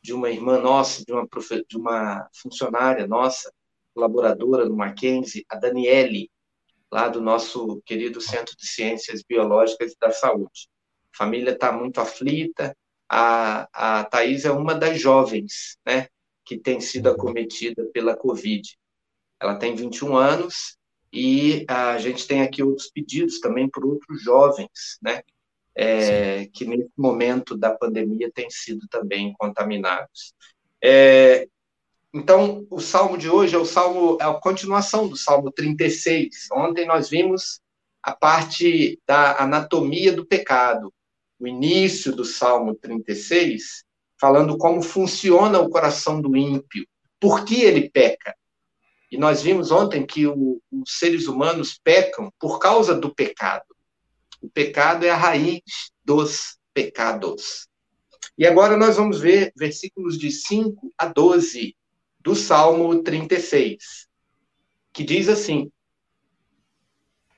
de 0.02 0.12
uma 0.12 0.28
irmã 0.28 0.60
nossa, 0.60 1.02
de 1.02 1.14
uma, 1.14 1.26
de 1.66 1.76
uma 1.78 2.28
funcionária 2.42 3.06
nossa, 3.06 3.50
colaboradora 3.94 4.66
no 4.66 4.76
Mackenzie, 4.76 5.46
a 5.48 5.56
Daniele. 5.56 6.30
Lá 6.90 7.08
do 7.08 7.20
nosso 7.20 7.80
querido 7.84 8.20
Centro 8.20 8.56
de 8.56 8.66
Ciências 8.66 9.22
Biológicas 9.22 9.92
e 9.92 9.98
da 10.00 10.10
Saúde. 10.10 10.68
A 11.14 11.16
família 11.16 11.52
está 11.52 11.72
muito 11.72 12.00
aflita. 12.00 12.76
A, 13.08 13.68
a 13.72 14.04
Thais 14.04 14.44
é 14.44 14.50
uma 14.50 14.74
das 14.74 15.00
jovens, 15.00 15.78
né, 15.86 16.08
que 16.44 16.58
tem 16.58 16.80
sido 16.80 17.08
acometida 17.08 17.84
pela 17.92 18.16
Covid. 18.16 18.76
Ela 19.40 19.56
tem 19.56 19.74
21 19.74 20.16
anos 20.16 20.76
e 21.12 21.64
a 21.68 21.98
gente 21.98 22.26
tem 22.26 22.42
aqui 22.42 22.62
outros 22.62 22.90
pedidos 22.90 23.40
também 23.40 23.68
por 23.68 23.84
outros 23.84 24.22
jovens, 24.22 24.98
né, 25.00 25.22
é, 25.74 26.46
que 26.46 26.64
nesse 26.64 26.90
momento 26.96 27.56
da 27.56 27.74
pandemia 27.74 28.30
têm 28.32 28.50
sido 28.50 28.88
também 28.88 29.34
contaminados. 29.38 30.34
É, 30.82 31.46
então, 32.16 32.66
o 32.70 32.80
salmo 32.80 33.18
de 33.18 33.28
hoje 33.28 33.54
é 33.54 33.58
o 33.58 33.66
salmo, 33.66 34.16
é 34.18 34.24
a 34.24 34.32
continuação 34.32 35.06
do 35.06 35.18
salmo 35.18 35.52
36. 35.52 36.48
Ontem 36.50 36.86
nós 36.86 37.10
vimos 37.10 37.60
a 38.02 38.10
parte 38.16 38.98
da 39.06 39.42
anatomia 39.42 40.14
do 40.14 40.24
pecado, 40.24 40.90
o 41.38 41.46
início 41.46 42.16
do 42.16 42.24
salmo 42.24 42.74
36, 42.74 43.84
falando 44.18 44.56
como 44.56 44.80
funciona 44.80 45.60
o 45.60 45.68
coração 45.68 46.18
do 46.18 46.34
ímpio, 46.34 46.86
por 47.20 47.44
que 47.44 47.60
ele 47.60 47.90
peca. 47.90 48.34
E 49.12 49.18
nós 49.18 49.42
vimos 49.42 49.70
ontem 49.70 50.06
que 50.06 50.26
o, 50.26 50.58
os 50.72 50.98
seres 50.98 51.26
humanos 51.26 51.78
pecam 51.84 52.32
por 52.40 52.58
causa 52.58 52.94
do 52.94 53.14
pecado. 53.14 53.76
O 54.40 54.48
pecado 54.48 55.04
é 55.04 55.10
a 55.10 55.16
raiz 55.16 55.60
dos 56.02 56.56
pecados. 56.72 57.68
E 58.38 58.46
agora 58.46 58.74
nós 58.74 58.96
vamos 58.96 59.20
ver 59.20 59.52
versículos 59.54 60.16
de 60.16 60.30
5 60.30 60.94
a 60.96 61.08
12 61.08 61.76
do 62.26 62.34
Salmo 62.34 63.04
36, 63.04 64.08
que 64.92 65.04
diz 65.04 65.28
assim: 65.28 65.70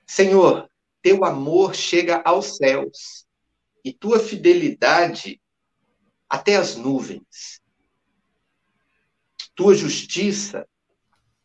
Senhor, 0.07 0.67
teu 1.03 1.27
amor 1.27 1.75
chega 1.75 2.23
aos 2.25 2.57
céus 2.57 3.27
e 3.85 3.93
tua 3.93 4.19
fidelidade 4.19 5.43
até 6.27 6.57
as 6.57 6.75
nuvens. 6.75 7.61
Tua 9.55 9.75
justiça 9.75 10.67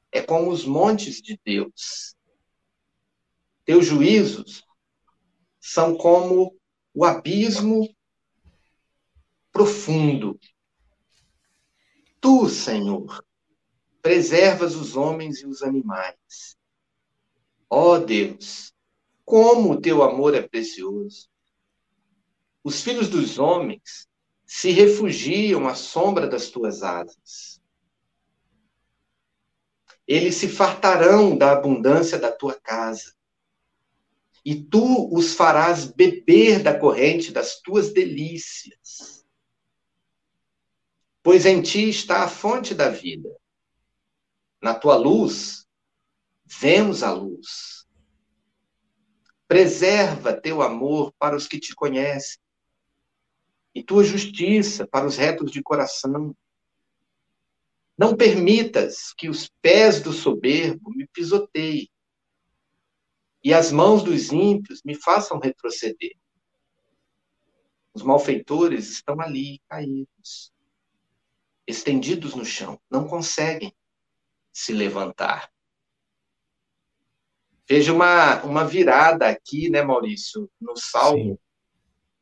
é 0.09 0.21
como 0.21 0.49
os 0.49 0.63
montes 0.63 1.21
de 1.21 1.37
Deus. 1.43 2.15
Teus 3.65 3.85
juízos 3.85 4.63
são 5.59 5.97
como 5.97 6.57
o 6.93 7.03
abismo 7.03 7.93
profundo. 9.51 10.39
Tu, 12.21 12.47
Senhor, 12.47 13.21
preservas 14.03 14.75
os 14.75 14.97
homens 14.97 15.39
e 15.39 15.47
os 15.47 15.63
animais. 15.63 16.57
Ó 17.69 17.93
oh, 17.93 17.99
Deus, 17.99 18.73
como 19.23 19.71
o 19.71 19.81
teu 19.81 20.03
amor 20.03 20.35
é 20.35 20.41
precioso. 20.41 21.29
Os 22.61 22.81
filhos 22.81 23.07
dos 23.07 23.39
homens 23.39 24.09
se 24.45 24.71
refugiam 24.71 25.69
à 25.69 25.73
sombra 25.73 26.27
das 26.27 26.49
tuas 26.49 26.83
asas. 26.83 27.61
Eles 30.05 30.35
se 30.35 30.49
fartarão 30.49 31.37
da 31.37 31.53
abundância 31.53 32.19
da 32.19 32.29
tua 32.29 32.59
casa. 32.59 33.15
E 34.43 34.61
tu 34.61 35.09
os 35.15 35.33
farás 35.33 35.85
beber 35.85 36.61
da 36.61 36.77
corrente 36.77 37.31
das 37.31 37.61
tuas 37.61 37.93
delícias. 37.93 39.25
Pois 41.23 41.45
em 41.45 41.61
ti 41.61 41.87
está 41.87 42.25
a 42.25 42.27
fonte 42.27 42.75
da 42.75 42.89
vida 42.89 43.29
na 44.63 44.73
tua 44.73 44.95
luz, 44.95 45.67
vemos 46.45 47.03
a 47.03 47.11
luz. 47.11 47.85
Preserva 49.45 50.31
teu 50.31 50.61
amor 50.61 51.13
para 51.19 51.35
os 51.35 51.45
que 51.49 51.59
te 51.59 51.75
conhecem 51.75 52.41
e 53.75 53.83
tua 53.83 54.05
justiça 54.05 54.87
para 54.87 55.05
os 55.05 55.17
retos 55.17 55.51
de 55.51 55.61
coração. 55.61 56.33
Não 57.97 58.15
permitas 58.15 59.13
que 59.17 59.27
os 59.27 59.49
pés 59.61 60.01
do 60.01 60.13
soberbo 60.13 60.91
me 60.91 61.05
pisoteiem 61.07 61.89
e 63.43 63.53
as 63.53 63.69
mãos 63.69 64.01
dos 64.01 64.31
ímpios 64.31 64.81
me 64.85 64.95
façam 64.95 65.39
retroceder. 65.39 66.15
Os 67.93 68.01
malfeitores 68.01 68.91
estão 68.91 69.19
ali, 69.19 69.61
caídos, 69.67 70.53
estendidos 71.67 72.33
no 72.33 72.45
chão, 72.45 72.79
não 72.89 73.05
conseguem 73.05 73.75
se 74.53 74.71
levantar. 74.71 75.49
Veja 77.67 77.91
uma, 77.91 78.43
uma 78.43 78.65
virada 78.65 79.27
aqui, 79.27 79.69
né, 79.69 79.81
Maurício, 79.81 80.49
no 80.61 80.77
Salmo, 80.77 81.39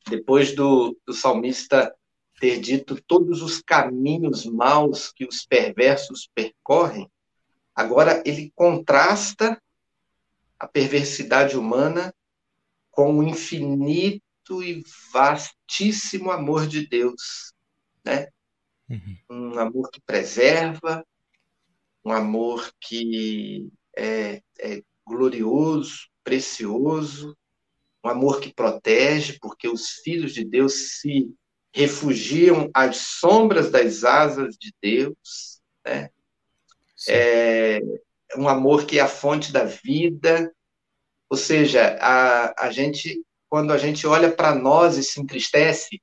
Sim. 0.07 0.15
depois 0.15 0.55
do, 0.55 0.97
do 1.05 1.13
salmista 1.13 1.93
ter 2.39 2.59
dito 2.59 2.99
todos 3.03 3.41
os 3.41 3.61
caminhos 3.61 4.45
maus 4.45 5.11
que 5.11 5.25
os 5.25 5.45
perversos 5.45 6.29
percorrem, 6.33 7.11
agora 7.75 8.23
ele 8.25 8.51
contrasta 8.55 9.61
a 10.59 10.67
perversidade 10.67 11.57
humana 11.57 12.13
com 12.89 13.17
o 13.17 13.23
infinito 13.23 14.63
e 14.63 14.83
vastíssimo 15.13 16.31
amor 16.31 16.67
de 16.67 16.87
Deus, 16.87 17.53
né? 18.03 18.27
Uhum. 18.89 19.17
Um 19.29 19.59
amor 19.59 19.89
que 19.89 20.01
preserva, 20.01 21.05
um 22.03 22.11
amor 22.11 22.71
que 22.79 23.69
é, 23.95 24.41
é 24.59 24.81
glorioso, 25.05 26.07
precioso, 26.23 27.37
um 28.03 28.09
amor 28.09 28.39
que 28.39 28.53
protege, 28.53 29.37
porque 29.39 29.67
os 29.67 29.89
filhos 30.03 30.33
de 30.33 30.43
Deus 30.43 30.99
se 30.99 31.33
refugiam 31.73 32.69
às 32.73 32.97
sombras 32.97 33.71
das 33.71 34.03
asas 34.03 34.55
de 34.57 34.73
Deus, 34.81 35.61
né? 35.85 36.09
É 37.07 37.81
um 38.37 38.47
amor 38.47 38.85
que 38.85 38.99
é 38.99 39.01
a 39.01 39.07
fonte 39.07 39.51
da 39.51 39.65
vida, 39.65 40.53
ou 41.29 41.37
seja, 41.37 41.97
a, 41.99 42.67
a 42.67 42.71
gente, 42.71 43.23
quando 43.49 43.71
a 43.71 43.77
gente 43.77 44.05
olha 44.05 44.31
para 44.31 44.53
nós 44.55 44.97
e 44.97 45.03
se 45.03 45.19
entristece, 45.19 46.01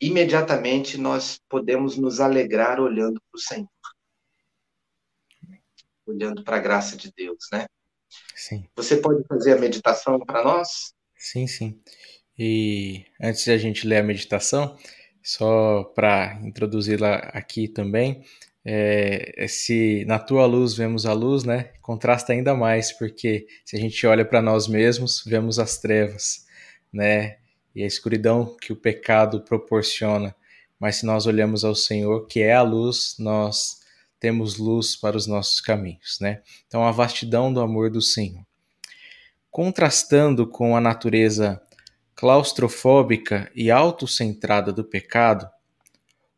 imediatamente 0.00 0.98
nós 0.98 1.40
podemos 1.48 1.96
nos 1.96 2.20
alegrar 2.20 2.80
olhando 2.80 3.20
para 3.30 3.38
o 3.38 3.40
Senhor 3.40 3.68
olhando 6.06 6.42
para 6.42 6.56
a 6.56 6.60
graça 6.60 6.96
de 6.96 7.12
Deus, 7.16 7.46
né? 7.52 7.66
Sim. 8.34 8.66
Você 8.76 8.96
pode 8.96 9.24
fazer 9.26 9.56
a 9.56 9.60
meditação 9.60 10.18
para 10.20 10.44
nós? 10.44 10.92
Sim, 11.16 11.46
sim. 11.46 11.80
E 12.38 13.04
antes 13.20 13.44
de 13.44 13.50
a 13.52 13.58
gente 13.58 13.86
ler 13.86 13.98
a 13.98 14.02
meditação, 14.02 14.76
só 15.22 15.84
para 15.94 16.40
introduzi-la 16.42 17.16
aqui 17.32 17.68
também, 17.68 18.24
é, 18.64 19.46
se 19.48 20.04
na 20.06 20.18
tua 20.18 20.46
luz 20.46 20.74
vemos 20.74 21.04
a 21.04 21.12
luz, 21.12 21.44
né? 21.44 21.72
Contrasta 21.80 22.32
ainda 22.32 22.54
mais, 22.54 22.92
porque 22.92 23.46
se 23.64 23.76
a 23.76 23.80
gente 23.80 24.06
olha 24.06 24.24
para 24.24 24.40
nós 24.40 24.68
mesmos, 24.68 25.22
vemos 25.26 25.58
as 25.58 25.78
trevas, 25.78 26.46
né? 26.92 27.38
E 27.74 27.82
a 27.82 27.86
escuridão 27.86 28.56
que 28.60 28.72
o 28.72 28.76
pecado 28.76 29.42
proporciona. 29.42 30.34
Mas 30.78 30.96
se 30.96 31.06
nós 31.06 31.26
olhamos 31.26 31.64
ao 31.64 31.74
Senhor, 31.74 32.26
que 32.26 32.40
é 32.40 32.52
a 32.54 32.62
luz, 32.62 33.16
nós 33.18 33.81
temos 34.22 34.56
luz 34.56 34.94
para 34.94 35.16
os 35.16 35.26
nossos 35.26 35.60
caminhos, 35.60 36.18
né? 36.20 36.42
Então, 36.68 36.86
a 36.86 36.92
vastidão 36.92 37.52
do 37.52 37.60
amor 37.60 37.90
do 37.90 38.00
Senhor. 38.00 38.46
Contrastando 39.50 40.46
com 40.46 40.76
a 40.76 40.80
natureza 40.80 41.60
claustrofóbica 42.14 43.50
e 43.52 43.68
autocentrada 43.68 44.72
do 44.72 44.84
pecado, 44.84 45.50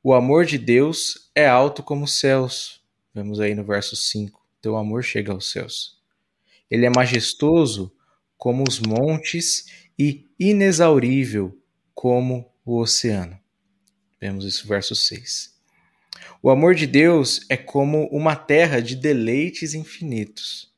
o 0.03 0.15
amor 0.15 0.47
de 0.47 0.57
Deus 0.57 1.31
é 1.35 1.47
alto 1.47 1.83
como 1.83 2.05
os 2.05 2.19
céus. 2.19 2.81
Vemos 3.15 3.39
aí 3.39 3.55
no 3.55 3.65
verso 3.65 3.95
5. 3.95 4.43
Teu 4.63 4.79
amor 4.79 5.05
chega 5.05 5.31
aos 5.31 5.51
céus. 5.51 5.99
Ele 6.71 6.87
é 6.87 6.91
majestoso 6.91 7.95
como 8.39 8.65
os 8.67 8.81
montes 8.81 9.67
e 9.99 10.27
inexaurível 10.41 11.55
como 11.95 12.51
o 12.65 12.79
oceano. 12.79 13.39
Vemos 14.19 14.47
isso 14.47 14.63
no 14.63 14.71
verso 14.71 14.97
6. 14.97 15.54
O 16.45 16.51
amor 16.51 16.75
de 16.75 16.87
Deus 16.87 17.41
é 17.49 17.57
como 17.57 18.07
uma 18.09 18.37
terra 18.37 18.79
de 18.79 18.95
deleites 18.95 19.73
infinitos. 19.73 20.71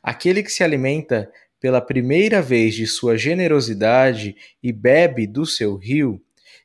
Aquele 0.00 0.44
que 0.44 0.48
se 0.48 0.62
alimenta 0.62 1.28
pela 1.58 1.80
primeira 1.80 2.40
vez 2.40 2.76
de 2.76 2.86
sua 2.86 3.18
generosidade 3.18 4.36
e 4.62 4.70
bebe 4.70 5.26
do 5.26 5.44
seu 5.44 5.74
rio, 5.74 6.22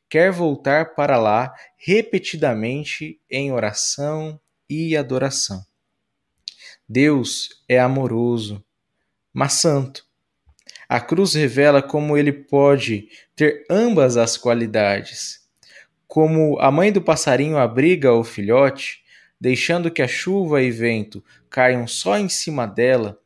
quer 0.08 0.30
voltar 0.30 0.94
para 0.94 1.16
lá 1.16 1.52
repetidamente 1.76 3.20
em 3.28 3.50
oração 3.50 4.40
e 4.70 4.96
adoração. 4.96 5.60
Deus 6.88 7.64
é 7.68 7.80
amoroso, 7.80 8.64
mas 9.32 9.54
santo. 9.54 10.06
A 10.88 11.00
cruz 11.00 11.34
revela 11.34 11.82
como 11.82 12.16
ele 12.16 12.32
pode 12.32 13.08
ter 13.34 13.66
ambas 13.68 14.16
as 14.16 14.36
qualidades 14.36 15.41
como 16.12 16.60
a 16.60 16.70
mãe 16.70 16.92
do 16.92 17.00
passarinho 17.00 17.56
abriga 17.56 18.12
o 18.12 18.22
filhote, 18.22 19.02
deixando 19.40 19.90
que 19.90 20.02
a 20.02 20.06
chuva 20.06 20.60
e 20.62 20.70
vento 20.70 21.24
caiam 21.48 21.86
só 21.86 22.18
em 22.18 22.28
cima 22.28 22.66
dela, 22.66 23.18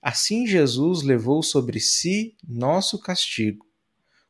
Assim 0.00 0.46
Jesus 0.46 1.02
levou 1.02 1.42
sobre 1.42 1.80
si 1.80 2.36
nosso 2.46 3.00
castigo. 3.00 3.66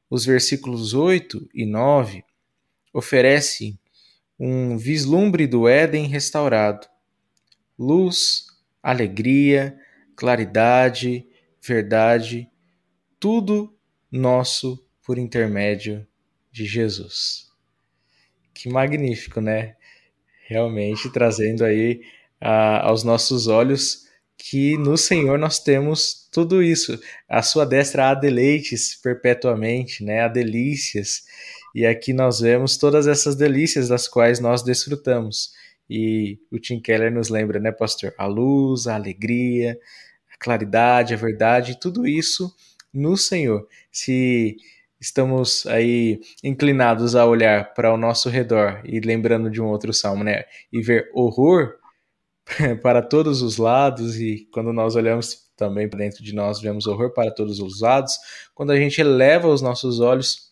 Os 0.08 0.24
versículos 0.24 0.94
8 0.94 1.48
e 1.52 1.66
9 1.66 2.24
oferecem 2.92 3.78
um 4.40 4.78
vislumbre 4.78 5.46
do 5.46 5.68
Éden 5.68 6.06
restaurado. 6.06 6.88
Luz, 7.78 8.46
alegria, 8.82 9.78
claridade, 10.16 11.26
verdade, 11.60 12.50
tudo 13.20 13.76
nosso 14.10 14.82
por 15.04 15.18
intermédio 15.18 16.06
de 16.50 16.64
Jesus. 16.64 17.47
Que 18.58 18.68
magnífico, 18.68 19.40
né? 19.40 19.76
Realmente 20.48 21.08
trazendo 21.12 21.64
aí 21.64 22.02
aos 22.40 23.04
nossos 23.04 23.46
olhos 23.46 24.08
que 24.36 24.76
no 24.78 24.96
Senhor 24.96 25.38
nós 25.38 25.60
temos 25.60 26.28
tudo 26.32 26.60
isso. 26.60 26.98
A 27.28 27.40
sua 27.40 27.64
destra 27.64 28.10
há 28.10 28.14
deleites 28.14 28.96
perpetuamente, 29.00 30.02
né? 30.02 30.22
Há 30.22 30.28
delícias. 30.28 31.22
E 31.72 31.86
aqui 31.86 32.12
nós 32.12 32.40
vemos 32.40 32.76
todas 32.76 33.06
essas 33.06 33.36
delícias 33.36 33.88
das 33.88 34.08
quais 34.08 34.40
nós 34.40 34.64
desfrutamos. 34.64 35.52
E 35.88 36.40
o 36.50 36.58
Tim 36.58 36.80
Keller 36.80 37.12
nos 37.12 37.28
lembra, 37.28 37.60
né, 37.60 37.70
pastor? 37.70 38.12
A 38.18 38.26
luz, 38.26 38.88
a 38.88 38.96
alegria, 38.96 39.78
a 40.34 40.36
claridade, 40.36 41.14
a 41.14 41.16
verdade, 41.16 41.78
tudo 41.78 42.08
isso 42.08 42.52
no 42.92 43.16
Senhor. 43.16 43.68
Se 43.92 44.56
estamos 45.00 45.66
aí 45.66 46.20
inclinados 46.42 47.14
a 47.14 47.24
olhar 47.24 47.72
para 47.74 47.92
o 47.92 47.96
nosso 47.96 48.28
redor 48.28 48.80
e 48.84 49.00
lembrando 49.00 49.50
de 49.50 49.60
um 49.60 49.66
outro 49.66 49.92
salmo, 49.92 50.24
né, 50.24 50.44
e 50.72 50.80
ver 50.82 51.10
horror 51.14 51.74
para 52.82 53.02
todos 53.02 53.42
os 53.42 53.56
lados. 53.56 54.20
E 54.20 54.48
quando 54.52 54.72
nós 54.72 54.96
olhamos 54.96 55.48
também 55.56 55.88
para 55.88 55.98
dentro 55.98 56.22
de 56.22 56.34
nós 56.34 56.60
vemos 56.60 56.86
horror 56.86 57.12
para 57.12 57.30
todos 57.30 57.58
os 57.60 57.80
lados, 57.80 58.16
quando 58.54 58.70
a 58.70 58.76
gente 58.76 59.00
eleva 59.00 59.48
os 59.48 59.60
nossos 59.60 60.00
olhos 60.00 60.48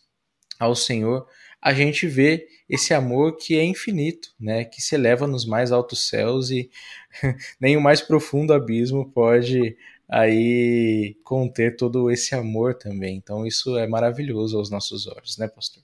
ao 0.59 0.75
Senhor, 0.75 1.25
a 1.61 1.73
gente 1.73 2.07
vê 2.07 2.47
esse 2.69 2.93
amor 2.93 3.37
que 3.37 3.57
é 3.57 3.63
infinito, 3.63 4.29
né, 4.39 4.65
que 4.65 4.81
se 4.81 4.95
eleva 4.95 5.25
nos 5.25 5.45
mais 5.45 5.71
altos 5.71 6.07
céus 6.07 6.49
e 6.49 6.69
nem 7.59 7.77
o 7.77 7.81
mais 7.81 8.01
profundo 8.01 8.53
abismo 8.53 9.09
pode 9.11 9.77
aí 10.09 11.15
conter 11.23 11.75
todo 11.75 12.09
esse 12.09 12.33
amor 12.33 12.75
também. 12.75 13.15
Então 13.15 13.45
isso 13.45 13.77
é 13.77 13.87
maravilhoso 13.87 14.57
aos 14.57 14.69
nossos 14.69 15.07
olhos, 15.07 15.37
né, 15.37 15.47
pastor? 15.47 15.83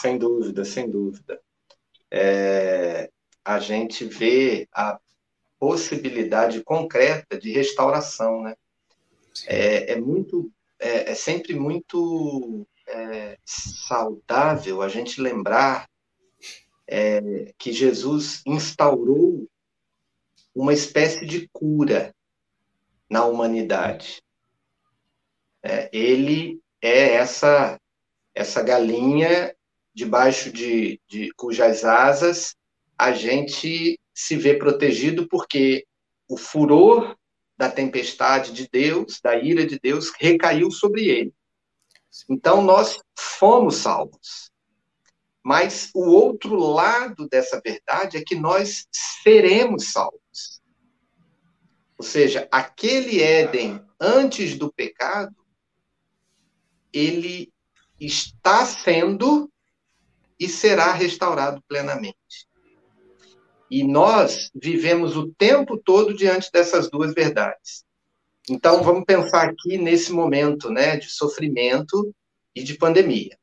Sem 0.00 0.18
dúvida, 0.18 0.64
sem 0.64 0.90
dúvida. 0.90 1.40
É, 2.10 3.10
a 3.44 3.58
gente 3.58 4.04
vê 4.04 4.68
a 4.72 4.98
possibilidade 5.58 6.62
concreta 6.62 7.38
de 7.38 7.52
restauração, 7.52 8.42
né? 8.42 8.54
É, 9.46 9.92
é, 9.92 10.00
muito, 10.00 10.50
é, 10.78 11.10
é, 11.10 11.14
sempre 11.14 11.54
muito 11.54 12.66
é, 12.86 13.38
saudável 13.44 14.80
a 14.80 14.88
gente 14.88 15.20
lembrar 15.20 15.88
é, 16.86 17.52
que 17.58 17.72
Jesus 17.72 18.42
instaurou 18.46 19.46
uma 20.54 20.72
espécie 20.72 21.26
de 21.26 21.48
cura 21.52 22.15
na 23.08 23.24
humanidade. 23.24 24.22
É, 25.62 25.88
ele 25.92 26.60
é 26.80 27.14
essa 27.14 27.80
essa 28.34 28.62
galinha 28.62 29.56
debaixo 29.94 30.52
de, 30.52 31.00
de 31.08 31.32
cujas 31.36 31.84
asas 31.84 32.54
a 32.98 33.12
gente 33.12 33.98
se 34.14 34.36
vê 34.36 34.54
protegido 34.54 35.26
porque 35.28 35.86
o 36.28 36.36
furor 36.36 37.16
da 37.56 37.70
tempestade 37.70 38.52
de 38.52 38.68
Deus, 38.70 39.20
da 39.22 39.36
ira 39.36 39.66
de 39.66 39.78
Deus, 39.78 40.12
recaiu 40.18 40.70
sobre 40.70 41.08
ele. 41.08 41.32
Então 42.28 42.62
nós 42.62 42.98
fomos 43.18 43.76
salvos. 43.76 44.50
Mas 45.42 45.90
o 45.94 46.10
outro 46.10 46.56
lado 46.56 47.28
dessa 47.28 47.60
verdade 47.64 48.16
é 48.16 48.24
que 48.24 48.34
nós 48.34 48.86
seremos 49.22 49.92
salvos. 49.92 50.20
Ou 51.98 52.04
seja, 52.04 52.46
aquele 52.50 53.22
Éden 53.22 53.80
antes 53.98 54.56
do 54.56 54.72
pecado, 54.72 55.34
ele 56.92 57.52
está 57.98 58.64
sendo 58.66 59.50
e 60.38 60.48
será 60.48 60.92
restaurado 60.92 61.62
plenamente. 61.66 62.46
E 63.70 63.82
nós 63.82 64.50
vivemos 64.54 65.16
o 65.16 65.28
tempo 65.32 65.76
todo 65.76 66.14
diante 66.14 66.52
dessas 66.52 66.90
duas 66.90 67.14
verdades. 67.14 67.84
Então, 68.48 68.82
vamos 68.82 69.04
pensar 69.04 69.48
aqui 69.48 69.76
nesse 69.76 70.12
momento 70.12 70.70
né, 70.70 70.96
de 70.96 71.10
sofrimento 71.10 72.14
e 72.54 72.62
de 72.62 72.74
pandemia. 72.74 73.36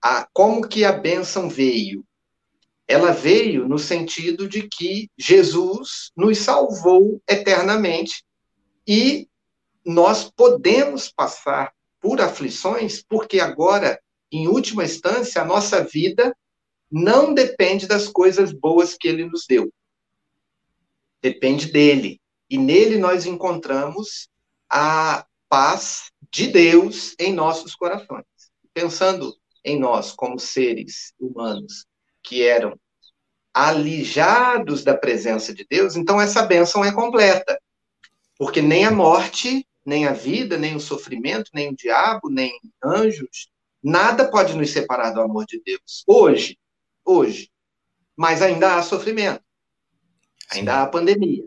A, 0.00 0.28
como 0.32 0.68
que 0.68 0.84
a 0.84 0.92
bênção 0.92 1.48
veio? 1.48 2.04
Ela 2.92 3.10
veio 3.10 3.66
no 3.66 3.78
sentido 3.78 4.46
de 4.46 4.68
que 4.68 5.10
Jesus 5.16 6.10
nos 6.16 6.38
salvou 6.38 7.22
eternamente 7.26 8.22
e 8.86 9.28
nós 9.84 10.30
podemos 10.30 11.10
passar 11.10 11.72
por 12.00 12.20
aflições, 12.20 13.02
porque 13.02 13.40
agora, 13.40 14.00
em 14.30 14.46
última 14.46 14.84
instância, 14.84 15.40
a 15.40 15.44
nossa 15.44 15.82
vida 15.82 16.36
não 16.90 17.32
depende 17.32 17.86
das 17.86 18.08
coisas 18.08 18.52
boas 18.52 18.94
que 18.94 19.08
ele 19.08 19.24
nos 19.24 19.46
deu. 19.48 19.72
Depende 21.22 21.72
dele. 21.72 22.20
E 22.50 22.58
nele 22.58 22.98
nós 22.98 23.24
encontramos 23.24 24.28
a 24.68 25.24
paz 25.48 26.10
de 26.30 26.48
Deus 26.48 27.14
em 27.18 27.32
nossos 27.32 27.74
corações. 27.74 28.26
Pensando 28.74 29.34
em 29.64 29.78
nós 29.78 30.12
como 30.12 30.38
seres 30.38 31.14
humanos 31.18 31.86
que 32.22 32.42
eram 32.42 32.78
alijados 33.52 34.82
da 34.82 34.96
presença 34.96 35.52
de 35.52 35.66
Deus, 35.68 35.96
então 35.96 36.20
essa 36.20 36.42
bênção 36.42 36.84
é 36.84 36.92
completa. 36.92 37.60
Porque 38.38 38.62
nem 38.62 38.84
a 38.86 38.90
morte, 38.90 39.66
nem 39.84 40.06
a 40.06 40.12
vida, 40.12 40.56
nem 40.56 40.74
o 40.74 40.80
sofrimento, 40.80 41.50
nem 41.52 41.70
o 41.70 41.76
diabo, 41.76 42.30
nem 42.30 42.52
anjos, 42.82 43.50
nada 43.82 44.28
pode 44.28 44.56
nos 44.56 44.70
separar 44.70 45.10
do 45.10 45.20
amor 45.20 45.44
de 45.46 45.60
Deus. 45.64 46.04
Hoje, 46.06 46.58
hoje. 47.04 47.50
Mas 48.16 48.40
ainda 48.40 48.76
há 48.76 48.82
sofrimento. 48.82 49.42
Ainda 50.50 50.72
Sim. 50.72 50.78
há 50.78 50.86
pandemia. 50.86 51.44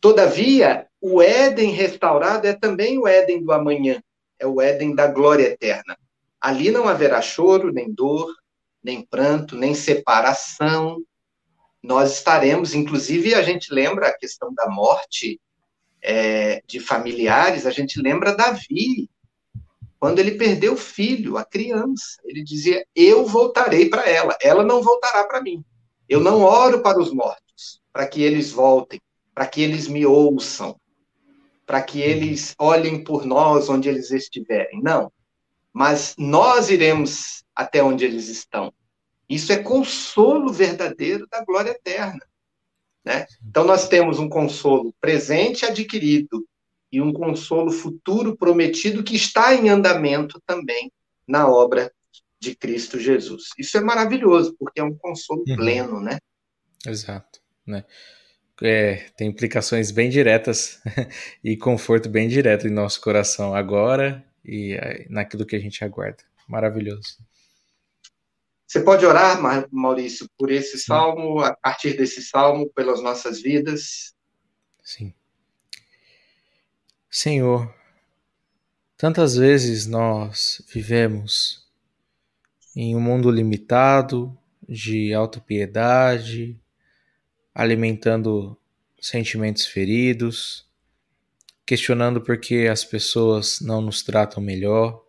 Todavia, 0.00 0.86
o 1.00 1.22
Éden 1.22 1.70
restaurado 1.70 2.46
é 2.46 2.52
também 2.52 2.98
o 2.98 3.08
Éden 3.08 3.42
do 3.42 3.52
amanhã. 3.52 4.02
É 4.38 4.46
o 4.46 4.60
Éden 4.60 4.94
da 4.94 5.06
glória 5.06 5.44
eterna. 5.44 5.96
Ali 6.40 6.70
não 6.70 6.86
haverá 6.86 7.22
choro, 7.22 7.72
nem 7.72 7.90
dor, 7.90 8.30
nem 8.84 9.02
pranto, 9.02 9.56
nem 9.56 9.74
separação. 9.74 11.02
Nós 11.82 12.12
estaremos, 12.12 12.74
inclusive, 12.74 13.34
a 13.34 13.42
gente 13.42 13.72
lembra 13.72 14.08
a 14.08 14.16
questão 14.16 14.52
da 14.52 14.68
morte 14.68 15.40
é, 16.02 16.62
de 16.66 16.78
familiares, 16.78 17.64
a 17.64 17.70
gente 17.70 18.00
lembra 18.00 18.36
Davi, 18.36 19.08
quando 19.98 20.18
ele 20.18 20.32
perdeu 20.32 20.74
o 20.74 20.76
filho, 20.76 21.38
a 21.38 21.44
criança. 21.44 22.20
Ele 22.24 22.44
dizia: 22.44 22.86
Eu 22.94 23.24
voltarei 23.24 23.88
para 23.88 24.06
ela, 24.06 24.36
ela 24.42 24.62
não 24.62 24.82
voltará 24.82 25.24
para 25.24 25.40
mim. 25.40 25.64
Eu 26.06 26.20
não 26.20 26.42
oro 26.42 26.82
para 26.82 27.00
os 27.00 27.10
mortos, 27.10 27.80
para 27.90 28.06
que 28.06 28.22
eles 28.22 28.52
voltem, 28.52 29.00
para 29.34 29.46
que 29.46 29.62
eles 29.62 29.88
me 29.88 30.04
ouçam, 30.04 30.78
para 31.64 31.80
que 31.80 32.02
eles 32.02 32.54
olhem 32.58 33.02
por 33.02 33.24
nós 33.24 33.70
onde 33.70 33.88
eles 33.88 34.10
estiverem. 34.10 34.82
Não. 34.82 35.10
Mas 35.74 36.14
nós 36.16 36.70
iremos 36.70 37.44
até 37.54 37.82
onde 37.82 38.04
eles 38.04 38.28
estão. 38.28 38.72
Isso 39.28 39.52
é 39.52 39.56
consolo 39.56 40.52
verdadeiro 40.52 41.26
da 41.26 41.44
glória 41.44 41.70
eterna. 41.70 42.24
Né? 43.04 43.26
Então, 43.44 43.64
nós 43.64 43.88
temos 43.88 44.20
um 44.20 44.28
consolo 44.28 44.94
presente 45.00 45.66
adquirido 45.66 46.46
e 46.92 47.00
um 47.00 47.12
consolo 47.12 47.72
futuro 47.72 48.36
prometido 48.36 49.02
que 49.02 49.16
está 49.16 49.52
em 49.52 49.68
andamento 49.68 50.40
também 50.46 50.92
na 51.26 51.48
obra 51.48 51.92
de 52.38 52.54
Cristo 52.54 52.98
Jesus. 53.00 53.48
Isso 53.58 53.76
é 53.76 53.80
maravilhoso, 53.80 54.54
porque 54.56 54.80
é 54.80 54.84
um 54.84 54.94
consolo 54.94 55.42
uhum. 55.48 55.56
pleno, 55.56 56.00
né? 56.00 56.18
Exato. 56.86 57.40
Né? 57.66 57.84
É, 58.62 59.06
tem 59.16 59.28
implicações 59.28 59.90
bem 59.90 60.08
diretas 60.08 60.80
e 61.42 61.56
conforto 61.56 62.08
bem 62.08 62.28
direto 62.28 62.68
em 62.68 62.70
nosso 62.70 63.00
coração 63.00 63.54
agora 63.54 64.24
e 64.44 64.74
eh, 64.74 65.06
naquilo 65.08 65.46
que 65.46 65.56
a 65.56 65.60
gente 65.60 65.84
aguarda. 65.84 66.22
Maravilhoso. 66.48 67.18
Você 68.66 68.80
pode 68.80 69.06
orar, 69.06 69.40
Maurício, 69.70 70.28
por 70.36 70.50
esse 70.50 70.78
Sim. 70.78 70.86
salmo, 70.86 71.40
a 71.40 71.54
partir 71.54 71.96
desse 71.96 72.22
salmo, 72.22 72.68
pelas 72.70 73.02
nossas 73.02 73.40
vidas? 73.40 74.14
Sim. 74.82 75.14
Senhor, 77.08 77.72
tantas 78.96 79.36
vezes 79.36 79.86
nós 79.86 80.60
vivemos 80.72 81.64
em 82.74 82.96
um 82.96 83.00
mundo 83.00 83.30
limitado, 83.30 84.36
de 84.68 85.12
autopiedade, 85.12 86.58
alimentando 87.54 88.58
sentimentos 89.00 89.66
feridos, 89.66 90.66
questionando 91.66 92.20
por 92.20 92.38
que 92.38 92.66
as 92.66 92.84
pessoas 92.84 93.60
não 93.60 93.80
nos 93.80 94.02
tratam 94.02 94.42
melhor 94.42 95.04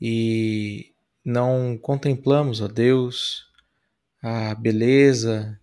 e 0.00 0.92
não 1.24 1.76
contemplamos, 1.76 2.60
ó 2.60 2.68
Deus, 2.68 3.46
a 4.22 4.54
beleza 4.54 5.60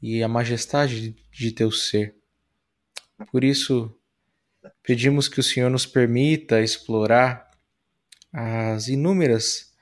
e 0.00 0.22
a 0.22 0.28
majestade 0.28 1.14
de 1.30 1.52
teu 1.52 1.70
ser. 1.70 2.14
Por 3.30 3.44
isso, 3.44 3.94
pedimos 4.82 5.28
que 5.28 5.40
o 5.40 5.42
Senhor 5.42 5.70
nos 5.70 5.86
permita 5.86 6.60
explorar 6.60 7.50
as 8.32 8.88
inúmeras 8.88 9.72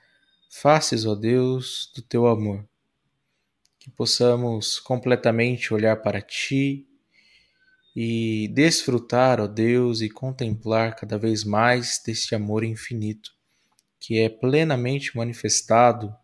faces, 0.49 1.05
ó 1.05 1.15
Deus, 1.15 1.91
do 1.95 2.01
teu 2.01 2.27
amor. 2.27 2.67
Que 3.79 3.89
possamos 3.89 4.79
completamente 4.79 5.73
olhar 5.73 5.97
para 5.97 6.21
ti 6.21 6.87
e 7.95 8.47
desfrutar, 8.53 9.39
ó 9.39 9.47
Deus, 9.47 10.01
e 10.01 10.09
contemplar 10.09 10.95
cada 10.95 11.17
vez 11.17 11.43
mais 11.43 12.01
deste 12.05 12.33
amor 12.33 12.63
infinito, 12.63 13.31
que 13.99 14.19
é 14.19 14.29
plenamente 14.29 15.15
manifestado 15.15 16.15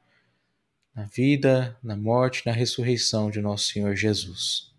na 0.96 1.06
vida, 1.06 1.78
na 1.84 1.96
morte, 1.96 2.44
na 2.46 2.52
ressurreição 2.52 3.30
de 3.30 3.42
nosso 3.42 3.72
Senhor 3.72 3.96
Jesus. 3.96 4.74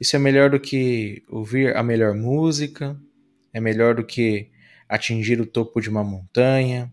Isso 0.00 0.16
é 0.16 0.18
melhor 0.18 0.50
do 0.50 0.60
que 0.60 1.22
ouvir 1.28 1.76
a 1.76 1.82
melhor 1.82 2.14
música, 2.14 2.98
é 3.52 3.60
melhor 3.60 3.94
do 3.94 4.04
que 4.04 4.50
atingir 4.88 5.40
o 5.40 5.46
topo 5.46 5.80
de 5.80 5.88
uma 5.88 6.04
montanha, 6.04 6.92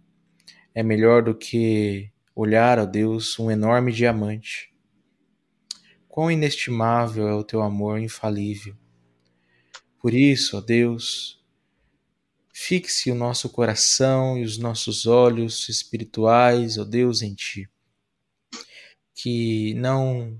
é 0.74 0.84
melhor 0.84 1.24
do 1.24 1.36
que 1.36 2.12
olhar 2.36 2.80
a 2.80 2.86
Deus 2.86 3.38
um 3.40 3.52
enorme 3.52 3.92
diamante. 3.92 4.71
Quão 6.12 6.30
inestimável 6.30 7.26
é 7.30 7.34
o 7.34 7.42
teu 7.42 7.62
amor 7.62 7.98
infalível. 7.98 8.76
Por 9.98 10.14
isso, 10.14 10.58
ó 10.58 10.60
Deus, 10.60 11.42
fixe 12.54 13.10
o 13.10 13.16
nosso 13.16 13.48
coração 13.48 14.38
e 14.38 14.44
os 14.44 14.58
nossos 14.58 15.08
olhos 15.08 15.70
espirituais, 15.70 16.78
ó 16.78 16.84
Deus, 16.84 17.22
em 17.22 17.34
Ti. 17.34 17.70
Que 19.16 19.74
não 19.76 20.38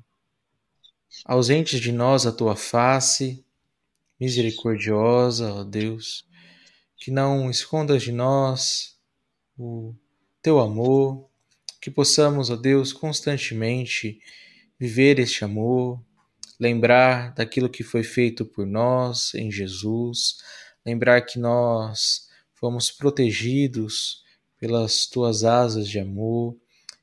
ausentes 1.24 1.80
de 1.80 1.94
nós 1.94 2.26
a 2.26 2.34
Tua 2.34 2.58
face, 2.58 3.42
misericordiosa, 4.20 5.54
ó 5.54 5.64
Deus, 5.64 6.28
que 6.98 7.10
não 7.10 7.50
escondas 7.50 8.04
de 8.04 8.12
nós 8.12 9.00
o 9.58 9.96
Teu 10.42 10.60
amor, 10.60 11.30
que 11.80 11.90
possamos, 11.90 12.50
ó 12.50 12.58
Deus, 12.58 12.92
constantemente 12.92 14.20
viver 14.82 15.20
este 15.20 15.46
amor, 15.46 16.02
lembrar 16.60 17.36
daquilo 17.36 17.70
que 17.70 17.84
foi 17.84 18.02
feito 18.02 18.44
por 18.44 18.66
nós 18.66 19.32
em 19.36 19.52
Jesus, 19.52 20.38
lembrar 20.84 21.22
que 21.22 21.38
nós 21.38 22.28
fomos 22.56 22.90
protegidos 22.90 24.24
pelas 24.58 25.06
tuas 25.06 25.44
asas 25.44 25.88
de 25.88 26.00
amor 26.00 26.58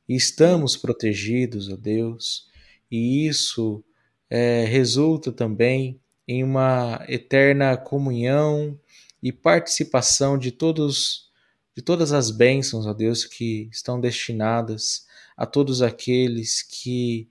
e 0.08 0.16
estamos 0.16 0.76
protegidos, 0.76 1.68
ó 1.68 1.76
Deus, 1.76 2.48
e 2.90 3.28
isso 3.28 3.84
é, 4.28 4.64
resulta 4.64 5.30
também 5.30 6.00
em 6.26 6.42
uma 6.42 7.04
eterna 7.08 7.76
comunhão 7.76 8.76
e 9.22 9.30
participação 9.30 10.36
de 10.36 10.50
todos 10.50 11.28
de 11.76 11.82
todas 11.82 12.12
as 12.12 12.32
bênçãos, 12.32 12.86
ó 12.86 12.92
Deus, 12.92 13.24
que 13.24 13.68
estão 13.70 14.00
destinadas 14.00 15.06
a 15.36 15.46
todos 15.46 15.80
aqueles 15.80 16.60
que 16.60 17.28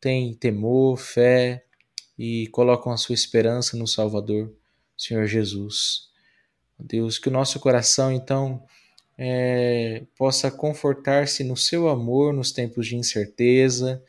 têm 0.00 0.34
temor, 0.34 0.96
fé 0.96 1.64
e 2.18 2.48
colocam 2.48 2.92
a 2.92 2.96
sua 2.96 3.14
esperança 3.14 3.76
no 3.76 3.86
Salvador, 3.86 4.52
Senhor 4.96 5.26
Jesus. 5.26 6.08
Deus, 6.78 7.18
que 7.18 7.28
o 7.28 7.32
nosso 7.32 7.58
coração, 7.58 8.12
então, 8.12 8.62
é, 9.16 10.04
possa 10.16 10.50
confortar-se 10.50 11.42
no 11.42 11.56
seu 11.56 11.88
amor 11.88 12.32
nos 12.32 12.52
tempos 12.52 12.86
de 12.86 12.96
incerteza, 12.96 14.02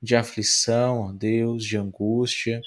de 0.00 0.14
aflição, 0.14 1.00
ó 1.00 1.12
Deus, 1.12 1.64
de 1.64 1.76
angústia, 1.76 2.60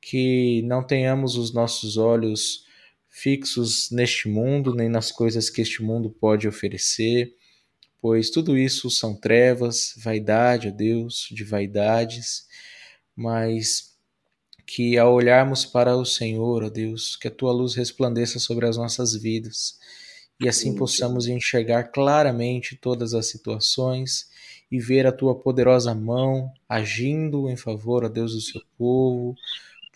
que 0.00 0.62
não 0.62 0.82
tenhamos 0.82 1.36
os 1.36 1.52
nossos 1.52 1.96
olhos 1.96 2.64
fixos 3.08 3.90
neste 3.90 4.28
mundo, 4.28 4.74
nem 4.74 4.88
nas 4.88 5.10
coisas 5.10 5.50
que 5.50 5.62
este 5.62 5.82
mundo 5.82 6.10
pode 6.10 6.46
oferecer, 6.46 7.34
pois 8.00 8.30
tudo 8.30 8.56
isso 8.56 8.90
são 8.90 9.14
trevas, 9.14 9.94
vaidade, 9.98 10.68
ó 10.68 10.70
Deus, 10.70 11.28
de 11.30 11.44
vaidades, 11.44 12.46
mas 13.14 13.94
que 14.66 14.98
ao 14.98 15.14
olharmos 15.14 15.64
para 15.64 15.96
o 15.96 16.04
Senhor, 16.04 16.64
ó 16.64 16.68
Deus, 16.68 17.16
que 17.16 17.28
a 17.28 17.30
tua 17.30 17.52
luz 17.52 17.74
resplandeça 17.74 18.38
sobre 18.38 18.66
as 18.66 18.76
nossas 18.76 19.14
vidas 19.14 19.78
e 20.38 20.48
assim 20.48 20.74
possamos 20.74 21.26
enxergar 21.26 21.84
claramente 21.84 22.76
todas 22.76 23.14
as 23.14 23.28
situações 23.28 24.28
e 24.70 24.78
ver 24.78 25.06
a 25.06 25.12
tua 25.12 25.34
poderosa 25.34 25.94
mão 25.94 26.52
agindo 26.68 27.48
em 27.48 27.56
favor, 27.56 28.04
ó 28.04 28.08
Deus, 28.08 28.34
do 28.34 28.40
seu 28.40 28.60
povo, 28.76 29.34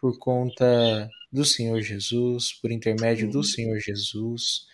por 0.00 0.18
conta 0.18 1.10
do 1.30 1.44
Senhor 1.44 1.80
Jesus, 1.82 2.52
por 2.54 2.70
intermédio 2.70 3.30
do 3.30 3.44
Senhor 3.44 3.78
Jesus, 3.78 4.66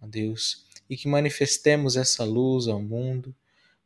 ó 0.00 0.06
Deus, 0.06 0.64
e 0.90 0.96
que 0.96 1.08
manifestemos 1.08 1.96
essa 1.96 2.24
luz 2.24 2.66
ao 2.66 2.82
mundo 2.82 3.32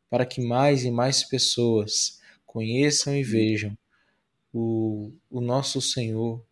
para 0.09 0.25
que 0.25 0.41
mais 0.41 0.83
e 0.83 0.89
mais 0.89 1.23
pessoas 1.23 2.19
conheçam 2.47 3.15
e 3.15 3.23
vejam 3.23 3.77
o, 4.51 5.13
o 5.29 5.39
nosso 5.39 5.79
Senhor 5.79 6.43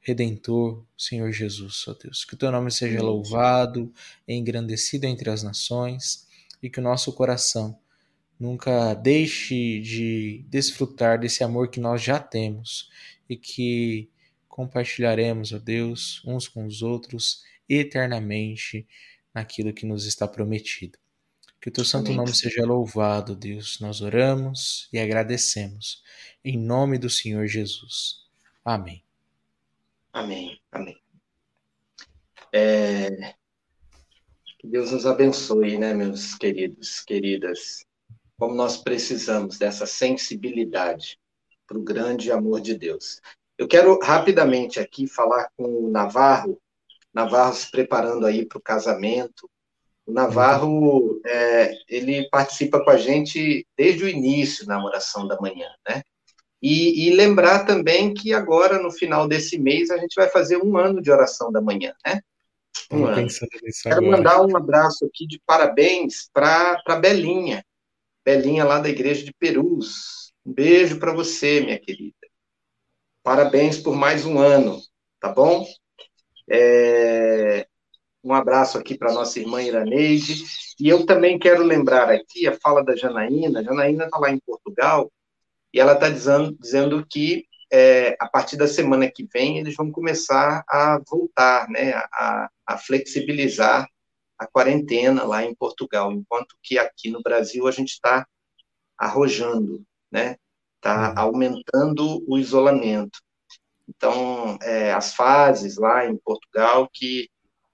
Redentor, 0.00 0.84
Senhor 0.98 1.30
Jesus, 1.32 1.86
ó 1.88 1.94
Deus. 1.94 2.24
Que 2.24 2.34
o 2.34 2.36
teu 2.36 2.50
nome 2.52 2.70
seja 2.70 3.00
louvado, 3.00 3.90
engrandecido 4.28 5.06
entre 5.06 5.30
as 5.30 5.42
nações 5.42 6.26
e 6.62 6.68
que 6.68 6.80
o 6.80 6.82
nosso 6.82 7.12
coração 7.12 7.78
nunca 8.38 8.92
deixe 8.94 9.80
de 9.80 10.44
desfrutar 10.48 11.18
desse 11.18 11.42
amor 11.42 11.68
que 11.68 11.80
nós 11.80 12.02
já 12.02 12.18
temos 12.18 12.90
e 13.28 13.36
que 13.36 14.10
compartilharemos, 14.48 15.52
ó 15.52 15.58
Deus, 15.58 16.20
uns 16.26 16.48
com 16.48 16.66
os 16.66 16.82
outros 16.82 17.44
eternamente 17.68 18.86
naquilo 19.34 19.72
que 19.72 19.86
nos 19.86 20.06
está 20.06 20.26
prometido. 20.26 20.98
Que 21.60 21.68
o 21.68 21.72
teu 21.72 21.84
santo 21.84 22.06
Amém. 22.06 22.16
nome 22.16 22.34
seja 22.34 22.64
louvado, 22.64 23.36
Deus. 23.36 23.78
Nós 23.80 24.00
oramos 24.00 24.88
e 24.92 24.98
agradecemos. 24.98 26.02
Em 26.44 26.58
nome 26.58 26.98
do 26.98 27.08
Senhor 27.08 27.46
Jesus. 27.46 28.26
Amém. 28.64 29.04
Amém. 30.12 30.60
Amém. 30.70 31.00
É... 32.52 33.34
Que 34.58 34.68
Deus 34.68 34.92
nos 34.92 35.06
abençoe, 35.06 35.78
né, 35.78 35.94
meus 35.94 36.34
queridos, 36.34 37.00
queridas 37.00 37.84
como 38.42 38.56
nós 38.56 38.76
precisamos 38.76 39.56
dessa 39.56 39.86
sensibilidade 39.86 41.16
para 41.64 41.78
o 41.78 41.82
grande 41.82 42.32
amor 42.32 42.60
de 42.60 42.74
Deus. 42.76 43.20
Eu 43.56 43.68
quero 43.68 43.96
rapidamente 44.02 44.80
aqui 44.80 45.06
falar 45.06 45.48
com 45.56 45.62
o 45.64 45.88
Navarro, 45.88 46.60
Navarro 47.12 47.54
se 47.54 47.70
preparando 47.70 48.26
aí 48.26 48.46
para 48.46 48.58
o 48.58 48.62
casamento. 48.62 49.48
O 50.06 50.12
Navarro, 50.12 51.20
é, 51.24 51.74
ele 51.88 52.28
participa 52.30 52.82
com 52.82 52.90
a 52.90 52.96
gente 52.96 53.66
desde 53.76 54.04
o 54.04 54.08
início 54.08 54.66
na 54.66 54.82
oração 54.84 55.28
da 55.28 55.40
manhã, 55.40 55.68
né? 55.88 56.02
E, 56.60 57.08
e, 57.08 57.14
lembrar 57.14 57.64
também 57.64 58.14
que 58.14 58.32
agora, 58.32 58.80
no 58.80 58.90
final 58.90 59.26
desse 59.26 59.58
mês, 59.58 59.90
a 59.90 59.98
gente 59.98 60.14
vai 60.14 60.28
fazer 60.28 60.58
um 60.58 60.76
ano 60.76 61.02
de 61.02 61.10
oração 61.10 61.50
da 61.50 61.60
manhã, 61.60 61.92
né? 62.06 62.20
Um 62.90 63.04
ano. 63.04 63.26
Quero 63.82 63.96
agora. 63.96 64.16
mandar 64.16 64.40
um 64.42 64.56
abraço 64.56 65.04
aqui 65.04 65.26
de 65.26 65.40
parabéns 65.44 66.30
para 66.32 66.80
Belinha, 67.00 67.64
Belinha 68.24 68.64
lá 68.64 68.78
da 68.78 68.88
igreja 68.88 69.24
de 69.24 69.32
Perus. 69.32 70.32
Um 70.46 70.52
beijo 70.52 71.00
para 71.00 71.12
você, 71.12 71.60
minha 71.60 71.78
querida. 71.78 72.14
Parabéns 73.24 73.78
por 73.78 73.96
mais 73.96 74.24
um 74.24 74.38
ano, 74.38 74.80
tá 75.20 75.28
bom? 75.28 75.66
É... 76.50 77.66
Um 78.24 78.32
abraço 78.32 78.78
aqui 78.78 78.96
para 78.96 79.12
nossa 79.12 79.40
irmã 79.40 79.62
Iraneide. 79.62 80.44
E 80.78 80.88
eu 80.88 81.04
também 81.04 81.38
quero 81.38 81.64
lembrar 81.64 82.08
aqui 82.08 82.46
a 82.46 82.58
fala 82.60 82.84
da 82.84 82.94
Janaína. 82.94 83.60
A 83.60 83.62
Janaína 83.62 84.04
está 84.04 84.18
lá 84.18 84.30
em 84.30 84.38
Portugal 84.38 85.10
e 85.72 85.80
ela 85.80 85.94
está 85.94 86.08
dizendo, 86.08 86.56
dizendo 86.60 87.04
que 87.08 87.46
é, 87.72 88.16
a 88.20 88.28
partir 88.28 88.56
da 88.56 88.68
semana 88.68 89.10
que 89.10 89.26
vem 89.32 89.58
eles 89.58 89.74
vão 89.74 89.90
começar 89.90 90.62
a 90.68 91.00
voltar, 91.08 91.68
né, 91.70 91.94
a, 92.12 92.48
a 92.66 92.78
flexibilizar 92.78 93.88
a 94.38 94.46
quarentena 94.46 95.24
lá 95.24 95.42
em 95.42 95.54
Portugal, 95.54 96.12
enquanto 96.12 96.54
que 96.62 96.78
aqui 96.78 97.10
no 97.10 97.22
Brasil 97.22 97.66
a 97.66 97.70
gente 97.70 97.92
está 97.92 98.26
arrojando, 98.98 99.82
né? 100.10 100.36
Está 100.76 101.10
uhum. 101.10 101.18
aumentando 101.18 102.24
o 102.28 102.36
isolamento. 102.36 103.18
Então, 103.88 104.58
é, 104.62 104.92
as 104.92 105.14
fases 105.14 105.76
lá 105.76 106.06
em 106.06 106.16
Portugal, 106.16 106.88
que 106.92 107.28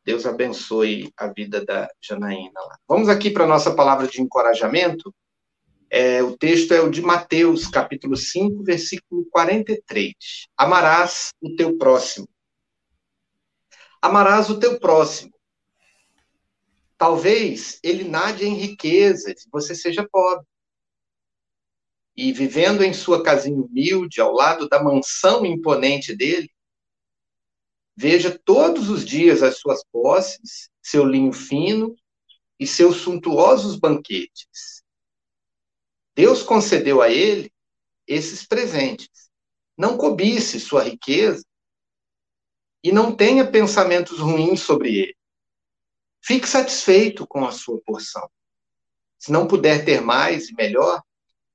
Deus 0.05 0.25
abençoe 0.25 1.13
a 1.17 1.27
vida 1.29 1.65
da 1.65 1.89
Janaína 2.01 2.61
lá. 2.61 2.79
Vamos 2.89 3.09
aqui 3.09 3.31
para 3.31 3.45
a 3.45 3.49
nossa 3.49 3.75
palavra 3.75 4.07
de 4.07 4.23
encorajamento. 4.23 5.15
É, 5.91 6.23
o 6.23 6.37
texto 6.37 6.73
é 6.73 6.81
o 6.81 6.91
de 6.91 7.03
Mateus, 7.03 7.69
capítulo 7.69 8.17
5, 8.17 8.63
versículo 8.63 9.27
43. 9.31 10.15
Amarás 10.57 11.33
o 11.41 11.55
teu 11.57 11.77
próximo. 11.77 12.29
Amarás 14.01 14.49
o 14.49 14.59
teu 14.59 14.79
próximo. 14.79 15.33
Talvez 16.97 17.79
ele 17.83 18.09
nade 18.09 18.47
em 18.47 18.55
riquezas 18.55 19.45
e 19.45 19.49
você 19.53 19.75
seja 19.75 20.09
pobre. 20.11 20.47
E 22.19 22.33
vivendo 22.33 22.83
em 22.83 22.93
sua 22.93 23.23
casinha 23.23 23.63
humilde, 23.63 24.21
ao 24.21 24.33
lado 24.33 24.69
da 24.69 24.83
mansão 24.83 25.47
imponente 25.47 26.17
dele, 26.17 26.51
veja 27.97 28.37
todos 28.45 28.91
os 28.91 29.05
dias 29.05 29.43
as 29.43 29.59
suas 29.59 29.85
posses, 29.93 30.69
seu 30.83 31.05
linho 31.05 31.33
fino 31.33 31.95
e 32.59 32.67
seus 32.67 32.97
suntuosos 32.97 33.77
banquetes 33.77 34.83
Deus 36.19 36.43
concedeu 36.43 37.01
a 37.01 37.09
ele 37.09 37.49
esses 38.05 38.45
presentes. 38.45 39.31
Não 39.77 39.97
cobice 39.97 40.59
sua 40.59 40.83
riqueza 40.83 41.45
e 42.83 42.91
não 42.91 43.15
tenha 43.15 43.49
pensamentos 43.49 44.19
ruins 44.19 44.59
sobre 44.59 44.99
ele. 44.99 45.17
Fique 46.21 46.49
satisfeito 46.49 47.25
com 47.25 47.47
a 47.47 47.53
sua 47.53 47.81
porção. 47.83 48.29
Se 49.17 49.31
não 49.31 49.47
puder 49.47 49.85
ter 49.85 50.01
mais 50.01 50.49
e 50.49 50.55
melhor, 50.55 51.01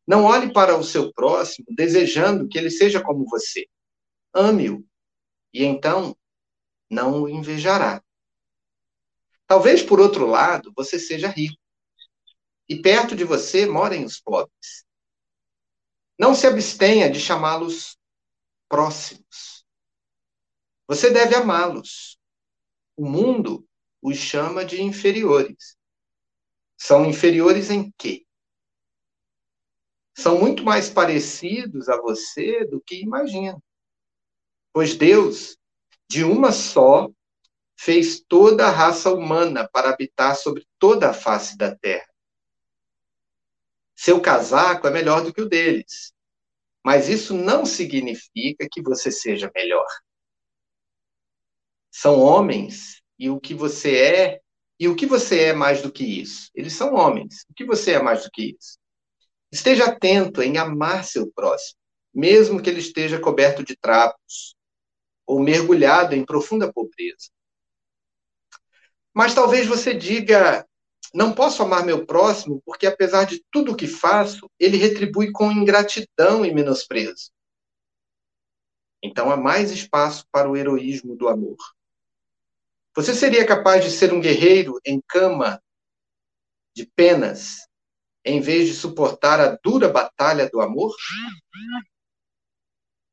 não 0.06 0.26
olhe 0.26 0.52
para 0.52 0.78
o 0.78 0.84
seu 0.84 1.12
próximo 1.14 1.66
desejando 1.70 2.48
que 2.48 2.58
ele 2.58 2.70
seja 2.70 3.02
como 3.02 3.26
você. 3.26 3.68
Ame-o 4.34 4.86
e 5.54 5.64
então 5.64 6.18
não 6.90 7.24
o 7.24 7.30
invejará. 7.30 8.04
Talvez, 9.48 9.84
por 9.84 10.00
outro 10.00 10.26
lado, 10.26 10.74
você 10.76 10.98
seja 10.98 11.28
rico 11.28 11.58
e 12.68 12.82
perto 12.82 13.16
de 13.16 13.24
você 13.24 13.66
morem 13.66 14.04
os 14.06 14.20
pobres. 14.20 14.86
Não 16.18 16.34
se 16.34 16.48
abstenha 16.48 17.10
de 17.10 17.20
chamá-los 17.20 17.98
próximos. 18.70 19.66
Você 20.88 21.10
deve 21.10 21.36
amá-los. 21.36 22.18
O 22.96 23.06
mundo 23.08 23.68
os 24.02 24.18
chama 24.18 24.64
de 24.64 24.82
inferiores. 24.82 25.78
São 26.78 27.06
inferiores 27.06 27.70
em 27.70 27.92
quê? 27.98 28.23
São 30.16 30.40
muito 30.40 30.64
mais 30.64 30.90
parecidos 30.90 31.90
a 31.90 32.00
você 32.00 32.66
do 32.66 32.82
que 32.82 33.02
imagina. 33.02 33.58
Pois 34.72 34.96
Deus, 34.96 35.58
de 36.10 36.24
uma 36.24 36.52
só, 36.52 37.10
fez 37.76 38.22
toda 38.22 38.68
a 38.68 38.72
raça 38.72 39.14
humana 39.14 39.68
para 39.72 39.90
habitar 39.90 40.36
sobre 40.36 40.66
toda 40.80 41.10
a 41.10 41.14
face 41.14 41.58
da 41.58 41.76
terra. 41.76 42.08
Seu 43.96 44.22
casaco 44.22 44.88
é 44.88 44.92
melhor 44.92 45.24
do 45.24 45.34
que 45.34 45.42
o 45.42 45.50
deles. 45.50 46.14
Mas 46.84 47.08
isso 47.08 47.34
não 47.34 47.66
significa 47.66 48.68
que 48.70 48.82
você 48.82 49.10
seja 49.12 49.50
melhor. 49.56 49.88
São 51.90 52.20
homens 52.20 53.02
e 53.18 53.30
o 53.30 53.40
que 53.40 53.54
você 53.54 53.98
é, 53.98 54.42
e 54.80 54.88
o 54.88 54.96
que 54.96 55.06
você 55.06 55.44
é 55.46 55.54
mais 55.54 55.82
do 55.82 55.92
que 55.92 56.04
isso? 56.04 56.50
Eles 56.54 56.74
são 56.74 56.94
homens. 56.96 57.46
O 57.50 57.54
que 57.54 57.64
você 57.64 57.94
é 57.94 58.02
mais 58.02 58.24
do 58.24 58.32
que 58.32 58.56
isso? 58.60 58.78
Esteja 59.54 59.86
atento 59.86 60.42
em 60.42 60.58
amar 60.58 61.06
seu 61.06 61.32
próximo, 61.32 61.78
mesmo 62.12 62.60
que 62.60 62.68
ele 62.68 62.80
esteja 62.80 63.20
coberto 63.20 63.64
de 63.64 63.76
trapos 63.76 64.56
ou 65.28 65.40
mergulhado 65.40 66.16
em 66.16 66.26
profunda 66.26 66.74
pobreza. 66.74 67.30
Mas 69.14 69.36
talvez 69.36 69.68
você 69.68 69.94
diga: 69.94 70.68
não 71.14 71.36
posso 71.36 71.62
amar 71.62 71.86
meu 71.86 72.04
próximo 72.04 72.64
porque, 72.66 72.88
apesar 72.88 73.26
de 73.26 73.46
tudo 73.52 73.74
o 73.74 73.76
que 73.76 73.86
faço, 73.86 74.50
ele 74.60 74.76
retribui 74.76 75.32
com 75.32 75.52
ingratidão 75.52 76.44
e 76.44 76.52
menosprezo. 76.52 77.32
Então 79.04 79.30
há 79.30 79.38
mais 79.38 79.70
espaço 79.70 80.26
para 80.32 80.50
o 80.50 80.58
heroísmo 80.58 81.16
do 81.16 81.28
amor. 81.28 81.58
Você 82.96 83.14
seria 83.14 83.46
capaz 83.46 83.86
de 83.86 83.92
ser 83.92 84.12
um 84.14 84.20
guerreiro 84.20 84.80
em 84.84 85.00
cama 85.08 85.62
de 86.76 86.88
penas, 86.88 87.68
em 88.26 88.40
vez 88.40 88.68
de 88.68 88.74
suportar 88.74 89.40
a 89.40 89.58
dura 89.64 89.90
batalha 89.90 90.50
do 90.50 90.62
amor? 90.62 90.96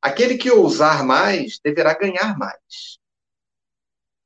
Aquele 0.01 0.39
que 0.39 0.51
ousar 0.51 1.05
mais 1.05 1.59
deverá 1.63 1.95
ganhar 1.95 2.39
mais. 2.39 2.99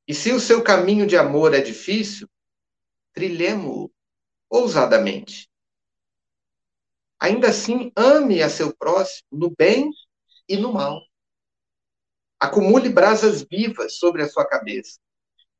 E 0.07 0.13
se 0.13 0.31
o 0.31 0.39
seu 0.39 0.63
caminho 0.63 1.07
de 1.07 1.17
amor 1.17 1.53
é 1.53 1.61
difícil, 1.61 2.29
trilhemo-o 3.13 3.91
ousadamente. 4.49 5.49
Ainda 7.19 7.49
assim, 7.49 7.91
ame 7.95 8.43
a 8.43 8.49
seu 8.49 8.75
próximo 8.75 9.27
no 9.31 9.49
bem 9.49 9.89
e 10.47 10.57
no 10.57 10.71
mal. 10.71 11.01
Acumule 12.39 12.89
brasas 12.89 13.41
vivas 13.41 13.97
sobre 13.97 14.21
a 14.21 14.29
sua 14.29 14.47
cabeça. 14.47 14.99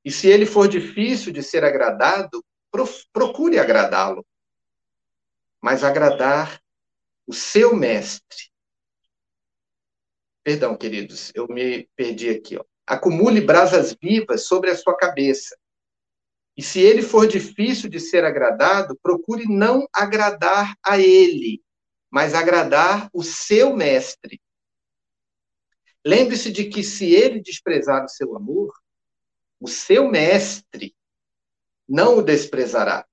E 0.04 0.12
se 0.12 0.28
ele 0.28 0.46
for 0.46 0.68
difícil 0.68 1.34
de 1.34 1.42
ser 1.42 1.64
agradado, 1.64 2.46
procure 3.12 3.58
agradá-lo. 3.58 4.24
Mas 5.66 5.84
agradar 5.84 6.62
o 7.26 7.34
seu 7.34 7.76
mestre. 7.76 8.52
Perdão, 10.44 10.78
queridos, 10.78 11.32
eu 11.34 11.48
me 11.48 11.90
perdi 11.96 12.30
aqui. 12.30 12.56
Ó. 12.56 12.64
Acumule 12.86 13.42
brasas 13.42 13.98
vivas 14.00 14.46
sobre 14.46 14.70
a 14.70 14.78
sua 14.78 14.96
cabeça. 14.96 15.58
E 16.56 16.62
se 16.62 16.80
ele 16.80 17.02
for 17.02 17.28
difícil 17.28 17.90
de 17.90 18.00
ser 18.00 18.24
agradado, 18.24 18.96
procure 19.02 19.46
não 19.48 19.88
agradar 19.92 20.78
a 20.86 21.00
ele, 21.00 21.64
mas 22.12 22.36
agradar 22.36 23.10
o 23.12 23.24
seu 23.24 23.76
mestre. 23.76 24.40
Lembre-se 26.06 26.52
de 26.52 26.70
que 26.70 26.84
se 26.84 27.12
ele 27.12 27.42
desprezar 27.42 28.06
o 28.06 28.10
seu 28.10 28.36
amor, 28.36 28.72
o 29.60 29.68
seu 29.68 30.08
mestre 30.12 30.96
não 31.90 32.20
o 32.20 32.22
desprezará. 32.22 33.04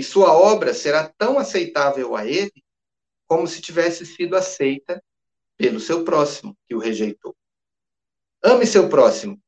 E 0.00 0.02
sua 0.02 0.32
obra 0.32 0.72
será 0.72 1.06
tão 1.06 1.38
aceitável 1.38 2.16
a 2.16 2.26
ele 2.26 2.64
como 3.26 3.46
se 3.46 3.60
tivesse 3.60 4.06
sido 4.06 4.34
aceita 4.34 5.04
pelo 5.58 5.78
seu 5.78 6.04
próximo, 6.04 6.56
que 6.66 6.74
o 6.74 6.78
rejeitou. 6.78 7.36
Ame 8.42 8.64
seu 8.64 8.88
próximo, 8.88 9.38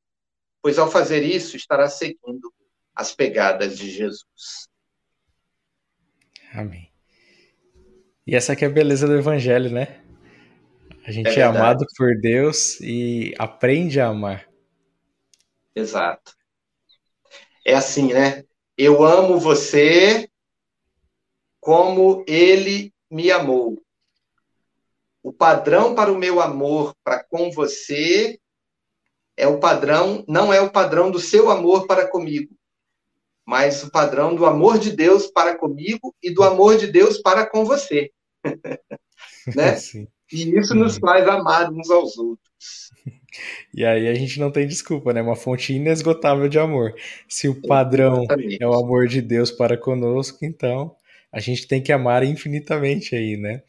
pois 0.60 0.78
ao 0.78 0.90
fazer 0.90 1.22
isso 1.22 1.56
estará 1.56 1.88
seguindo 1.88 2.52
as 2.94 3.14
pegadas 3.14 3.78
de 3.78 3.90
Jesus. 3.90 4.68
Amém. 6.52 6.92
E 8.26 8.36
essa 8.36 8.52
aqui 8.52 8.66
é 8.66 8.68
a 8.68 8.70
beleza 8.70 9.06
do 9.06 9.16
evangelho, 9.16 9.70
né? 9.70 10.04
A 11.06 11.10
gente 11.10 11.30
é, 11.30 11.38
é 11.38 11.44
amado 11.44 11.86
por 11.96 12.14
Deus 12.20 12.78
e 12.78 13.34
aprende 13.38 13.98
a 13.98 14.08
amar. 14.08 14.46
Exato. 15.74 16.36
É 17.64 17.72
assim, 17.72 18.12
né? 18.12 18.44
Eu 18.76 19.02
amo 19.02 19.40
você 19.40 20.28
como 21.62 22.24
ele 22.26 22.92
me 23.08 23.30
amou. 23.30 23.80
O 25.22 25.32
padrão 25.32 25.94
para 25.94 26.10
o 26.10 26.18
meu 26.18 26.40
amor 26.40 26.92
para 27.04 27.22
com 27.22 27.52
você 27.52 28.36
é 29.36 29.46
o 29.46 29.60
padrão, 29.60 30.24
não 30.26 30.52
é 30.52 30.60
o 30.60 30.72
padrão 30.72 31.08
do 31.08 31.20
seu 31.20 31.48
amor 31.48 31.86
para 31.86 32.08
comigo, 32.08 32.52
mas 33.46 33.84
o 33.84 33.92
padrão 33.92 34.34
do 34.34 34.44
amor 34.44 34.76
de 34.76 34.90
Deus 34.90 35.28
para 35.28 35.56
comigo 35.56 36.12
e 36.20 36.34
do 36.34 36.42
amor 36.42 36.76
de 36.76 36.88
Deus 36.88 37.18
para 37.18 37.46
com 37.46 37.64
você. 37.64 38.10
né? 39.54 39.76
Sim. 39.76 40.08
E 40.32 40.58
isso 40.58 40.74
nos 40.74 40.98
faz 40.98 41.28
amar 41.28 41.70
uns 41.70 41.88
aos 41.90 42.18
outros. 42.18 42.90
E 43.74 43.82
aí 43.82 44.08
a 44.08 44.14
gente 44.14 44.38
não 44.38 44.50
tem 44.50 44.68
desculpa, 44.68 45.10
né? 45.10 45.22
Uma 45.22 45.34
fonte 45.34 45.72
inesgotável 45.72 46.50
de 46.50 46.58
amor. 46.58 46.94
Se 47.26 47.48
o 47.48 47.62
padrão 47.62 48.24
Exatamente. 48.24 48.58
é 48.62 48.68
o 48.68 48.74
amor 48.74 49.08
de 49.08 49.22
Deus 49.22 49.50
para 49.50 49.74
conosco, 49.74 50.44
então 50.44 50.94
a 51.32 51.40
gente 51.40 51.66
tem 51.66 51.82
que 51.82 51.92
amar 51.92 52.22
infinitamente 52.22 53.16
aí, 53.16 53.36
né? 53.36 53.62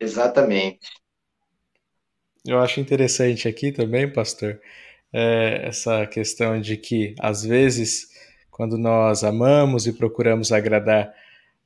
Exatamente. 0.00 0.88
Eu 2.46 2.58
acho 2.58 2.80
interessante 2.80 3.48
aqui 3.48 3.70
também, 3.70 4.10
pastor, 4.12 4.60
é, 5.12 5.68
essa 5.68 6.06
questão 6.06 6.60
de 6.60 6.76
que, 6.76 7.14
às 7.20 7.44
vezes, 7.44 8.08
quando 8.50 8.76
nós 8.76 9.22
amamos 9.22 9.86
e 9.86 9.92
procuramos 9.92 10.50
agradar 10.52 11.14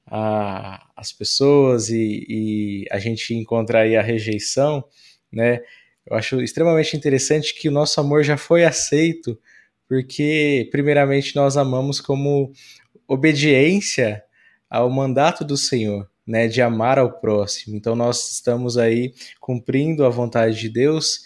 a, 0.06 0.86
as 0.96 1.12
pessoas 1.12 1.88
e, 1.88 2.26
e, 2.28 2.84
a 2.90 2.98
gente 2.98 3.34
encontra 3.34 3.80
aí 3.80 3.96
a 3.96 4.02
rejeição, 4.02 4.84
né? 5.32 5.60
Eu 6.06 6.16
acho 6.16 6.40
extremamente 6.40 6.96
interessante 6.96 7.54
que 7.54 7.68
o 7.68 7.72
nosso 7.72 8.00
amor 8.00 8.22
já 8.22 8.36
foi 8.36 8.64
aceito, 8.64 9.38
porque, 9.88 10.68
primeiramente, 10.70 11.34
nós 11.34 11.56
amamos 11.56 12.00
como 12.00 12.52
obediência 13.08 14.22
ao 14.68 14.90
mandato 14.90 15.44
do 15.44 15.56
Senhor, 15.56 16.08
né, 16.26 16.48
de 16.48 16.60
amar 16.60 16.98
ao 16.98 17.20
próximo. 17.20 17.76
Então 17.76 17.94
nós 17.94 18.32
estamos 18.32 18.76
aí 18.76 19.12
cumprindo 19.40 20.04
a 20.04 20.08
vontade 20.08 20.58
de 20.58 20.68
Deus 20.68 21.20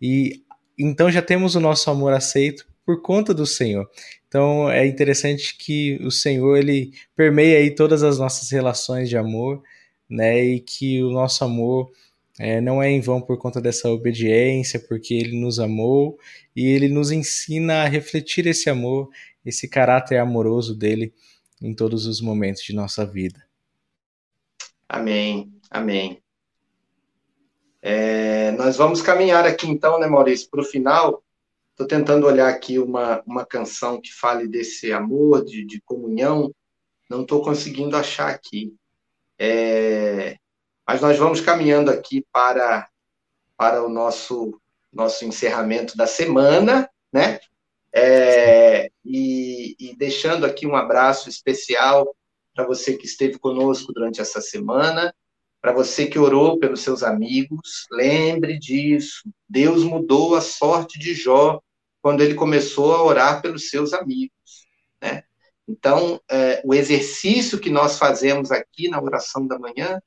e 0.00 0.42
então 0.78 1.10
já 1.10 1.22
temos 1.22 1.54
o 1.54 1.60
nosso 1.60 1.90
amor 1.90 2.12
aceito 2.12 2.66
por 2.84 3.02
conta 3.02 3.34
do 3.34 3.46
Senhor. 3.46 3.88
Então 4.28 4.70
é 4.70 4.86
interessante 4.86 5.56
que 5.56 5.98
o 6.02 6.10
Senhor 6.10 6.56
ele 6.56 6.92
permeia 7.16 7.58
aí 7.58 7.74
todas 7.74 8.02
as 8.02 8.18
nossas 8.18 8.50
relações 8.50 9.08
de 9.08 9.16
amor, 9.16 9.62
né? 10.08 10.42
E 10.44 10.60
que 10.60 11.02
o 11.02 11.10
nosso 11.10 11.44
amor 11.44 11.90
é, 12.38 12.60
não 12.60 12.82
é 12.82 12.90
em 12.90 13.00
vão 13.00 13.20
por 13.20 13.38
conta 13.38 13.60
dessa 13.60 13.88
obediência, 13.88 14.78
porque 14.78 15.14
Ele 15.14 15.40
nos 15.40 15.58
amou 15.58 16.18
e 16.54 16.66
Ele 16.66 16.88
nos 16.88 17.10
ensina 17.10 17.82
a 17.82 17.88
refletir 17.88 18.46
esse 18.46 18.68
amor, 18.68 19.08
esse 19.44 19.68
caráter 19.68 20.18
amoroso 20.18 20.76
dele 20.76 21.14
em 21.62 21.74
todos 21.74 22.06
os 22.06 22.20
momentos 22.20 22.62
de 22.62 22.74
nossa 22.74 23.06
vida. 23.06 23.42
Amém, 24.88 25.52
amém. 25.70 26.22
É, 27.80 28.50
nós 28.52 28.76
vamos 28.76 29.00
caminhar 29.00 29.46
aqui 29.46 29.66
então, 29.66 29.98
né, 29.98 30.06
Maurício, 30.06 30.48
para 30.50 30.60
o 30.60 30.64
final. 30.64 31.22
Estou 31.70 31.86
tentando 31.86 32.26
olhar 32.26 32.48
aqui 32.48 32.78
uma, 32.78 33.22
uma 33.26 33.46
canção 33.46 34.00
que 34.00 34.12
fale 34.12 34.48
desse 34.48 34.92
amor, 34.92 35.44
de, 35.44 35.64
de 35.64 35.80
comunhão. 35.82 36.52
Não 37.08 37.22
estou 37.22 37.42
conseguindo 37.42 37.96
achar 37.96 38.28
aqui. 38.28 38.74
É, 39.38 40.36
mas 40.86 41.00
nós 41.00 41.18
vamos 41.18 41.40
caminhando 41.40 41.90
aqui 41.90 42.24
para, 42.32 42.88
para 43.56 43.84
o 43.84 43.88
nosso, 43.88 44.60
nosso 44.92 45.24
encerramento 45.24 45.96
da 45.96 46.06
semana, 46.06 46.88
né? 47.12 47.40
É, 47.92 48.90
e, 49.04 49.74
e, 49.80 49.96
deixando 49.96 50.44
aqui 50.44 50.66
um 50.66 50.76
abraço 50.76 51.30
especial 51.30 52.14
para 52.54 52.66
você 52.66 52.96
que 52.96 53.06
esteve 53.06 53.38
conosco 53.38 53.92
durante 53.92 54.20
essa 54.20 54.40
semana, 54.40 55.14
para 55.62 55.72
você 55.72 56.06
que 56.06 56.18
orou 56.18 56.58
pelos 56.58 56.82
seus 56.82 57.02
amigos, 57.02 57.86
lembre 57.90 58.58
disso. 58.58 59.22
Deus 59.48 59.82
mudou 59.82 60.36
a 60.36 60.40
sorte 60.40 60.98
de 60.98 61.14
Jó 61.14 61.60
quando 62.02 62.20
ele 62.20 62.34
começou 62.34 62.94
a 62.94 63.02
orar 63.02 63.42
pelos 63.42 63.70
seus 63.70 63.92
amigos, 63.92 64.66
né? 65.00 65.24
Então, 65.66 66.20
é, 66.30 66.62
o 66.64 66.72
exercício 66.72 67.58
que 67.58 67.70
nós 67.70 67.98
fazemos 67.98 68.52
aqui 68.52 68.88
na 68.88 69.02
oração 69.02 69.46
da 69.46 69.58
manhã 69.58 70.00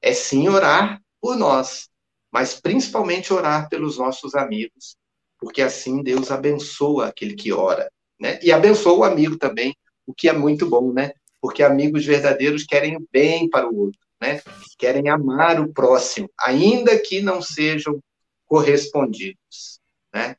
é 0.00 0.12
sim 0.12 0.48
orar 0.48 1.00
por 1.20 1.36
nós, 1.36 1.88
mas 2.30 2.60
principalmente 2.60 3.32
orar 3.32 3.68
pelos 3.68 3.98
nossos 3.98 4.34
amigos, 4.34 4.96
porque 5.38 5.62
assim 5.62 6.02
Deus 6.02 6.30
abençoa 6.30 7.08
aquele 7.08 7.34
que 7.34 7.52
ora, 7.52 7.90
né? 8.18 8.38
E 8.42 8.52
abençoa 8.52 8.98
o 8.98 9.04
amigo 9.04 9.36
também, 9.36 9.76
o 10.06 10.14
que 10.14 10.28
é 10.28 10.32
muito 10.32 10.68
bom, 10.68 10.92
né? 10.92 11.12
Porque 11.40 11.62
amigos 11.62 12.04
verdadeiros 12.04 12.64
querem 12.64 12.96
o 12.96 13.06
bem 13.12 13.48
para 13.48 13.68
o 13.68 13.76
outro, 13.76 14.00
né? 14.20 14.42
Querem 14.76 15.08
amar 15.08 15.60
o 15.60 15.72
próximo, 15.72 16.30
ainda 16.40 16.98
que 16.98 17.20
não 17.20 17.40
sejam 17.40 18.00
correspondidos, 18.46 19.80
né? 20.12 20.36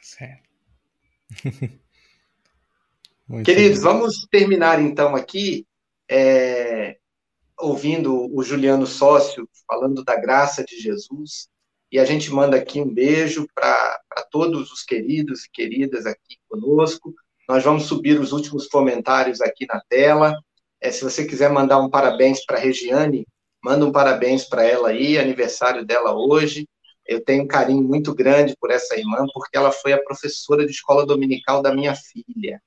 Certo. 0.00 0.48
Queridos, 3.44 3.78
bom. 3.78 3.84
vamos 3.84 4.26
terminar 4.30 4.80
então 4.80 5.16
aqui 5.16 5.66
é, 6.08 6.98
ouvindo 7.62 8.28
o 8.34 8.42
Juliano 8.42 8.86
Sócio 8.86 9.48
falando 9.66 10.04
da 10.04 10.16
graça 10.16 10.64
de 10.64 10.76
Jesus, 10.78 11.48
e 11.90 11.98
a 11.98 12.04
gente 12.04 12.30
manda 12.32 12.56
aqui 12.56 12.80
um 12.80 12.92
beijo 12.92 13.46
para 13.54 14.00
todos 14.30 14.72
os 14.72 14.82
queridos 14.82 15.44
e 15.44 15.50
queridas 15.50 16.06
aqui 16.06 16.38
conosco. 16.48 17.14
Nós 17.48 17.62
vamos 17.62 17.84
subir 17.84 18.18
os 18.18 18.32
últimos 18.32 18.66
comentários 18.66 19.40
aqui 19.40 19.66
na 19.66 19.80
tela. 19.88 20.34
É, 20.80 20.90
se 20.90 21.04
você 21.04 21.24
quiser 21.26 21.50
mandar 21.52 21.78
um 21.78 21.90
parabéns 21.90 22.44
para 22.44 22.56
a 22.56 22.60
Regiane, 22.60 23.26
manda 23.62 23.84
um 23.84 23.92
parabéns 23.92 24.44
para 24.44 24.64
ela 24.64 24.88
aí, 24.88 25.18
aniversário 25.18 25.84
dela 25.84 26.14
hoje. 26.14 26.66
Eu 27.06 27.22
tenho 27.22 27.44
um 27.44 27.48
carinho 27.48 27.82
muito 27.82 28.14
grande 28.14 28.56
por 28.58 28.70
essa 28.70 28.96
irmã, 28.96 29.26
porque 29.32 29.56
ela 29.56 29.70
foi 29.70 29.92
a 29.92 30.02
professora 30.02 30.64
de 30.64 30.72
escola 30.72 31.04
dominical 31.04 31.60
da 31.60 31.74
minha 31.74 31.94
filha. 31.94 32.60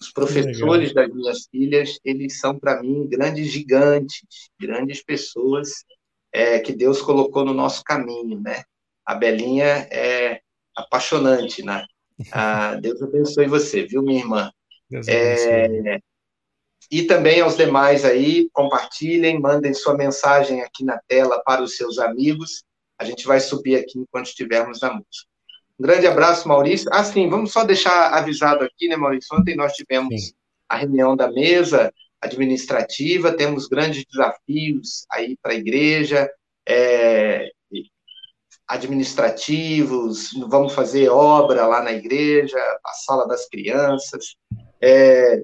Os 0.00 0.10
professores 0.12 0.94
das 0.94 1.12
minhas 1.12 1.46
filhas, 1.50 1.98
eles 2.04 2.38
são 2.38 2.58
para 2.58 2.80
mim 2.82 3.06
grandes 3.06 3.48
gigantes, 3.48 4.22
grandes 4.58 5.02
pessoas 5.04 5.84
é, 6.32 6.58
que 6.58 6.72
Deus 6.72 7.02
colocou 7.02 7.44
no 7.44 7.52
nosso 7.52 7.84
caminho, 7.84 8.40
né? 8.40 8.62
A 9.04 9.14
Belinha 9.14 9.88
é 9.90 10.40
apaixonante, 10.74 11.62
né? 11.62 11.84
Ah, 12.32 12.76
Deus 12.80 13.02
abençoe 13.02 13.46
você, 13.46 13.84
viu, 13.84 14.02
minha 14.02 14.20
irmã? 14.20 14.50
Deus 14.88 15.06
é, 15.06 16.00
e 16.90 17.04
também 17.04 17.40
aos 17.40 17.56
demais 17.56 18.04
aí, 18.04 18.48
compartilhem, 18.52 19.40
mandem 19.40 19.72
sua 19.72 19.96
mensagem 19.96 20.60
aqui 20.62 20.84
na 20.84 20.98
tela 21.06 21.40
para 21.44 21.62
os 21.62 21.76
seus 21.76 21.98
amigos. 21.98 22.64
A 22.98 23.04
gente 23.04 23.26
vai 23.26 23.38
subir 23.38 23.76
aqui 23.76 23.98
enquanto 23.98 24.26
estivermos 24.26 24.80
na 24.80 24.92
música. 24.92 25.29
Um 25.80 25.82
grande 25.82 26.06
abraço, 26.06 26.46
Maurício. 26.46 26.90
Ah, 26.92 27.02
sim, 27.02 27.26
vamos 27.30 27.52
só 27.52 27.64
deixar 27.64 28.12
avisado 28.12 28.62
aqui, 28.62 28.86
né, 28.86 28.96
Maurício? 28.96 29.34
Ontem 29.34 29.56
nós 29.56 29.72
tivemos 29.72 30.26
sim. 30.26 30.32
a 30.68 30.76
reunião 30.76 31.16
da 31.16 31.32
mesa 31.32 31.90
administrativa, 32.20 33.32
temos 33.32 33.66
grandes 33.66 34.04
desafios 34.04 35.06
aí 35.10 35.38
para 35.42 35.52
a 35.52 35.56
igreja, 35.56 36.30
é, 36.68 37.50
administrativos, 38.68 40.32
vamos 40.48 40.74
fazer 40.74 41.08
obra 41.08 41.66
lá 41.66 41.82
na 41.82 41.92
igreja, 41.92 42.58
a 42.84 42.92
sala 42.92 43.26
das 43.26 43.48
crianças. 43.48 44.36
É, 44.82 45.42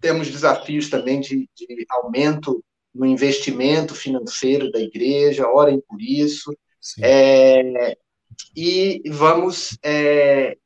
temos 0.00 0.30
desafios 0.30 0.88
também 0.88 1.20
de, 1.20 1.46
de, 1.54 1.86
aumento 1.90 2.64
no 2.94 3.04
investimento 3.04 3.94
financeiro 3.94 4.72
da 4.72 4.80
igreja, 4.80 5.46
orem 5.46 5.82
por 5.86 6.00
isso. 6.00 6.50
É, 7.02 7.94
e 8.56 9.02
vamos 9.10 9.78
é, 9.82 10.56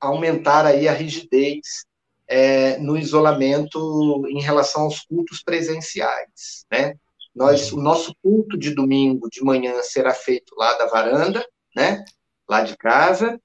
aumentar 0.00 0.66
aí 0.66 0.88
a 0.88 0.92
rigidez 0.92 1.86
é, 2.26 2.78
no 2.78 2.96
isolamento 2.96 4.24
em 4.28 4.40
relação 4.40 4.82
aos 4.82 5.00
cultos 5.00 5.42
presenciais, 5.42 6.66
né? 6.70 6.94
Nós, 7.34 7.72
o 7.72 7.80
nosso 7.80 8.14
culto 8.22 8.58
de 8.58 8.74
domingo 8.74 9.28
de 9.30 9.42
manhã 9.42 9.82
será 9.82 10.12
feito 10.12 10.54
lá 10.56 10.76
da 10.76 10.86
varanda, 10.86 11.44
né? 11.74 12.04
Lá 12.48 12.62
de 12.62 12.76
casa, 12.76 13.40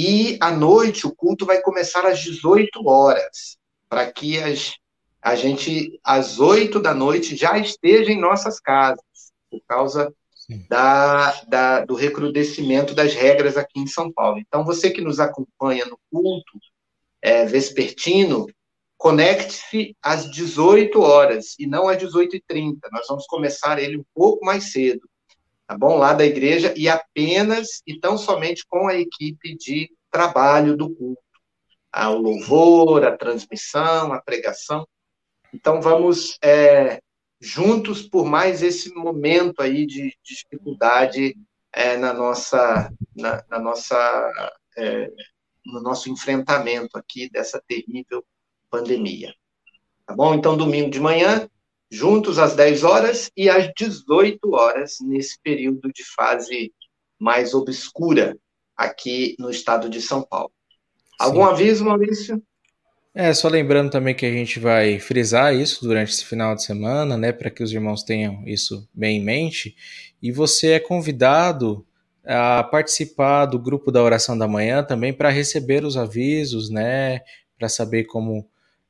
e 0.00 0.38
à 0.40 0.52
noite 0.52 1.06
o 1.08 1.14
culto 1.14 1.44
vai 1.44 1.60
começar 1.60 2.06
às 2.06 2.20
18 2.20 2.88
horas, 2.88 3.58
para 3.88 4.10
que 4.12 4.38
as, 4.38 4.74
a 5.20 5.34
gente 5.34 5.98
às 6.04 6.38
8 6.38 6.78
da 6.80 6.94
noite 6.94 7.34
já 7.34 7.58
esteja 7.58 8.12
em 8.12 8.20
nossas 8.20 8.60
casas, 8.60 9.02
por 9.50 9.60
causa 9.66 10.14
da, 10.68 11.42
da, 11.46 11.84
do 11.84 11.94
recrudescimento 11.94 12.94
das 12.94 13.14
regras 13.14 13.56
aqui 13.56 13.78
em 13.78 13.86
São 13.86 14.10
Paulo. 14.10 14.38
Então, 14.38 14.64
você 14.64 14.90
que 14.90 15.02
nos 15.02 15.20
acompanha 15.20 15.84
no 15.84 15.98
culto 16.10 16.58
é, 17.20 17.44
vespertino, 17.44 18.46
conecte-se 18.96 19.94
às 20.02 20.30
18 20.30 21.00
horas 21.00 21.54
e 21.58 21.66
não 21.66 21.88
às 21.88 21.98
18h30. 21.98 22.78
Nós 22.90 23.06
vamos 23.08 23.26
começar 23.26 23.78
ele 23.78 23.98
um 23.98 24.04
pouco 24.14 24.44
mais 24.44 24.72
cedo, 24.72 25.08
tá 25.66 25.76
bom? 25.76 25.98
Lá 25.98 26.14
da 26.14 26.24
igreja 26.24 26.72
e 26.76 26.88
apenas 26.88 27.82
e 27.86 27.98
tão 27.98 28.16
somente 28.16 28.64
com 28.66 28.88
a 28.88 28.94
equipe 28.94 29.54
de 29.56 29.90
trabalho 30.10 30.76
do 30.76 30.88
culto. 30.94 31.22
Ah, 31.92 32.10
o 32.10 32.18
louvor, 32.18 33.04
a 33.04 33.16
transmissão, 33.16 34.12
a 34.12 34.20
pregação. 34.20 34.86
Então, 35.52 35.80
vamos 35.80 36.38
é, 36.42 37.00
juntos 37.40 38.02
por 38.02 38.24
mais 38.26 38.62
esse 38.62 38.92
momento 38.94 39.60
aí 39.60 39.86
de 39.86 40.16
dificuldade 40.22 41.36
é, 41.72 41.96
na 41.96 42.12
nossa, 42.12 42.92
na, 43.14 43.44
na 43.48 43.58
nossa, 43.58 44.52
é, 44.76 45.10
no 45.64 45.80
nosso 45.80 46.10
enfrentamento 46.10 46.98
aqui 46.98 47.30
dessa 47.30 47.62
terrível 47.66 48.24
pandemia. 48.70 49.34
Tá 50.06 50.14
bom? 50.14 50.34
Então, 50.34 50.56
domingo 50.56 50.90
de 50.90 51.00
manhã, 51.00 51.48
juntos 51.90 52.38
às 52.38 52.54
10 52.54 52.84
horas 52.84 53.30
e 53.36 53.48
às 53.48 53.70
18 53.76 54.38
horas, 54.52 54.96
nesse 55.00 55.38
período 55.42 55.92
de 55.92 56.04
fase 56.04 56.72
mais 57.18 57.54
obscura 57.54 58.36
aqui 58.76 59.36
no 59.38 59.50
estado 59.50 59.88
de 59.88 60.00
São 60.00 60.22
Paulo. 60.22 60.52
Algum 61.18 61.44
Sim. 61.44 61.52
aviso, 61.52 61.84
Maurício? 61.84 62.42
É, 63.14 63.32
só 63.32 63.48
lembrando 63.48 63.90
também 63.90 64.14
que 64.14 64.26
a 64.26 64.30
gente 64.30 64.60
vai 64.60 64.98
frisar 64.98 65.54
isso 65.54 65.82
durante 65.82 66.12
esse 66.12 66.24
final 66.24 66.54
de 66.54 66.62
semana, 66.62 67.16
né, 67.16 67.32
para 67.32 67.50
que 67.50 67.62
os 67.62 67.72
irmãos 67.72 68.02
tenham 68.02 68.46
isso 68.46 68.88
bem 68.94 69.18
em 69.18 69.24
mente. 69.24 69.74
E 70.22 70.30
você 70.30 70.72
é 70.72 70.80
convidado 70.80 71.84
a 72.24 72.62
participar 72.62 73.46
do 73.46 73.58
grupo 73.58 73.90
da 73.90 74.02
oração 74.02 74.36
da 74.36 74.46
manhã 74.46 74.84
também 74.84 75.12
para 75.12 75.30
receber 75.30 75.84
os 75.84 75.96
avisos, 75.96 76.68
né, 76.70 77.22
para 77.58 77.68
saber 77.68 78.04
como 78.04 78.46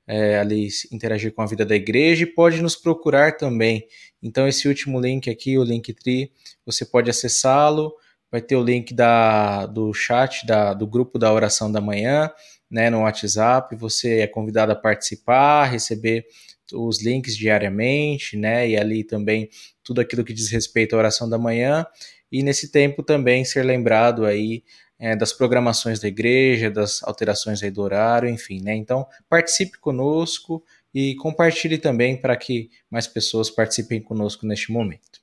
é, 0.07 0.39
ali 0.39 0.69
interagir 0.91 1.33
com 1.33 1.43
a 1.43 1.47
vida 1.47 1.65
da 1.65 1.77
igreja 1.77 2.25
e 2.25 2.27
pode 2.27 2.61
nos 2.61 2.75
procurar 2.75 3.37
também. 3.37 3.87
Então 4.23 4.49
esse 4.49 4.67
último 4.67 5.01
link 5.01 5.31
aqui, 5.31 5.57
o 5.57 5.63
Linktree, 5.63 6.33
você 6.67 6.85
pode 6.85 7.09
acessá-lo, 7.09 7.95
vai 8.31 8.43
ter 8.43 8.57
o 8.57 8.65
link 8.65 8.93
da, 8.93 9.67
do 9.67 9.93
chat 9.95 10.45
da, 10.47 10.75
do 10.75 10.87
grupo 10.87 11.19
da 11.19 11.33
oração 11.33 11.71
da 11.71 11.81
manhã 11.81 12.31
né, 12.71 12.91
no 12.91 13.03
WhatsApp, 13.03 13.75
você 13.77 14.21
é 14.21 14.27
convidado 14.27 14.73
a 14.73 14.77
participar, 14.77 15.65
receber 15.65 16.27
os 16.73 17.03
links 17.03 17.37
diariamente, 17.37 18.37
né, 18.37 18.69
e 18.69 18.77
ali 18.77 19.05
também 19.05 19.49
tudo 19.83 20.01
aquilo 20.01 20.25
que 20.25 20.35
diz 20.35 20.51
respeito 20.51 20.95
à 20.95 20.99
oração 20.99 21.29
da 21.29 21.39
manhã. 21.39 21.87
e 22.31 22.43
nesse 22.43 22.71
tempo 22.71 23.03
também 23.03 23.43
ser 23.43 23.63
lembrado 23.63 24.27
aí 24.27 24.63
é, 24.99 25.17
das 25.17 25.33
programações 25.33 25.99
da 26.01 26.09
igreja, 26.09 26.71
das 26.71 27.03
alterações 27.03 27.63
aí 27.63 27.71
do 27.71 27.81
horário, 27.81 28.29
enfim, 28.29 28.61
né? 28.61 28.75
Então 28.75 29.07
participe 29.29 29.79
conosco 29.79 30.63
e 30.93 31.15
compartilhe 31.17 31.79
também 31.79 32.21
para 32.21 32.37
que 32.37 32.71
mais 32.91 33.07
pessoas 33.07 33.49
participem 33.49 34.03
conosco 34.03 34.47
neste 34.47 34.73
momento. 34.73 35.23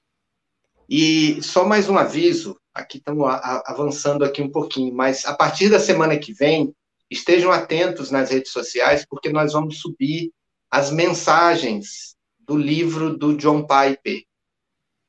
E 0.89 1.41
só 1.41 1.65
mais 1.65 1.89
um 1.89 1.97
aviso, 1.97 2.57
aqui 2.73 2.97
estamos 2.97 3.27
avançando 3.65 4.23
aqui 4.23 4.41
um 4.41 4.51
pouquinho, 4.51 4.93
mas 4.93 5.25
a 5.25 5.33
partir 5.33 5.69
da 5.69 5.79
semana 5.79 6.17
que 6.17 6.31
vem, 6.31 6.73
estejam 7.09 7.51
atentos 7.51 8.11
nas 8.11 8.29
redes 8.29 8.51
sociais, 8.51 9.05
porque 9.07 9.29
nós 9.29 9.53
vamos 9.53 9.79
subir 9.79 10.31
as 10.69 10.91
mensagens 10.91 12.15
do 12.39 12.57
livro 12.57 13.17
do 13.17 13.35
John 13.35 13.65
Piper, 13.65 14.23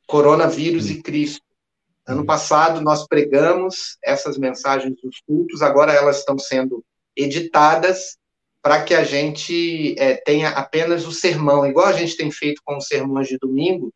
Coronavírus 0.06 0.90
e 0.90 1.02
Cristo. 1.02 1.44
Ano 2.06 2.24
passado 2.24 2.80
nós 2.80 3.06
pregamos 3.06 3.98
essas 4.02 4.38
mensagens 4.38 4.94
dos 5.02 5.20
cultos, 5.26 5.62
agora 5.62 5.92
elas 5.92 6.18
estão 6.18 6.38
sendo 6.38 6.84
editadas 7.16 8.16
para 8.62 8.82
que 8.82 8.94
a 8.94 9.04
gente 9.04 9.94
é, 9.98 10.16
tenha 10.16 10.50
apenas 10.50 11.06
o 11.06 11.12
sermão, 11.12 11.66
igual 11.66 11.86
a 11.86 11.92
gente 11.92 12.16
tem 12.16 12.30
feito 12.30 12.60
com 12.64 12.76
os 12.76 12.86
sermões 12.86 13.28
de 13.28 13.38
domingo. 13.38 13.92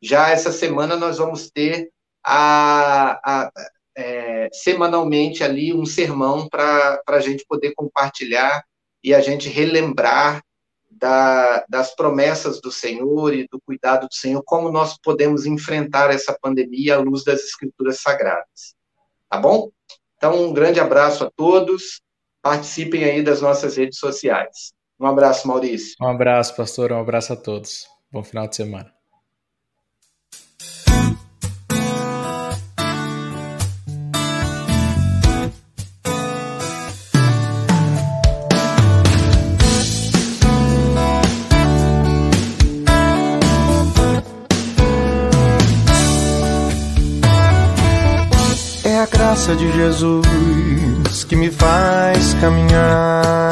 Já 0.00 0.30
essa 0.30 0.52
semana 0.52 0.96
nós 0.96 1.18
vamos 1.18 1.50
ter 1.50 1.90
a, 2.24 3.18
a 3.24 3.52
semanalmente 4.52 5.42
ali 5.44 5.74
um 5.74 5.84
sermão 5.84 6.48
para 6.48 7.00
a 7.06 7.20
gente 7.20 7.44
poder 7.46 7.72
compartilhar 7.74 8.62
e 9.02 9.14
a 9.14 9.20
gente 9.20 9.48
relembrar 9.48 10.42
da, 10.90 11.64
das 11.68 11.94
promessas 11.94 12.60
do 12.60 12.70
Senhor 12.70 13.32
e 13.34 13.48
do 13.48 13.60
cuidado 13.60 14.06
do 14.06 14.14
Senhor, 14.14 14.42
como 14.44 14.70
nós 14.70 14.98
podemos 14.98 15.46
enfrentar 15.46 16.10
essa 16.10 16.36
pandemia 16.40 16.96
à 16.96 16.98
luz 16.98 17.24
das 17.24 17.40
Escrituras 17.40 18.00
Sagradas. 18.00 18.74
Tá 19.28 19.38
bom? 19.38 19.70
Então, 20.16 20.48
um 20.48 20.52
grande 20.52 20.80
abraço 20.80 21.24
a 21.24 21.30
todos. 21.30 22.02
Participem 22.42 23.04
aí 23.04 23.22
das 23.22 23.40
nossas 23.40 23.76
redes 23.76 23.98
sociais. 23.98 24.72
Um 24.98 25.06
abraço, 25.06 25.48
Maurício. 25.48 25.94
Um 26.00 26.08
abraço, 26.08 26.54
pastor. 26.54 26.92
Um 26.92 27.00
abraço 27.00 27.32
a 27.32 27.36
todos. 27.36 27.86
Bom 28.12 28.22
final 28.22 28.46
de 28.46 28.56
semana. 28.56 28.99
Graça 49.50 49.56
de 49.56 49.72
Jesus 49.72 51.24
que 51.24 51.36
me 51.36 51.50
faz 51.50 52.34
caminhar. 52.40 53.50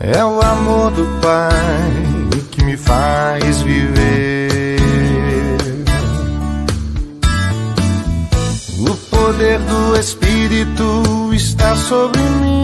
É 0.00 0.24
o 0.24 0.40
amor 0.40 0.90
do 0.90 1.04
Pai 1.20 2.40
que 2.50 2.64
me 2.64 2.76
faz 2.76 3.62
viver. 3.62 4.78
O 8.78 8.94
poder 9.10 9.58
do 9.60 9.96
Espírito 9.98 11.32
está 11.32 11.74
sobre 11.76 12.20
mim 12.20 12.63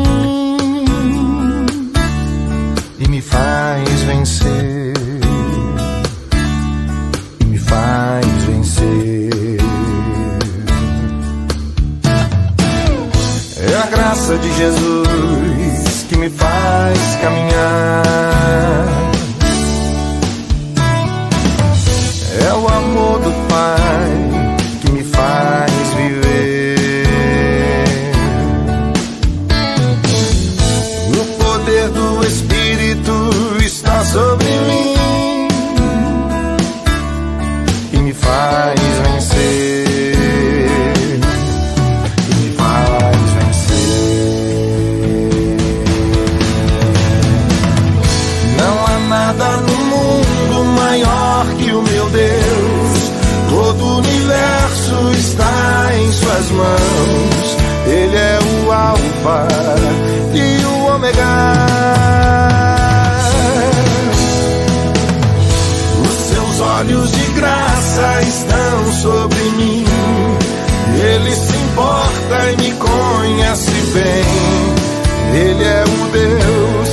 Ele 75.33 75.65
é 75.65 75.85
o 75.85 76.09
Deus 76.11 76.89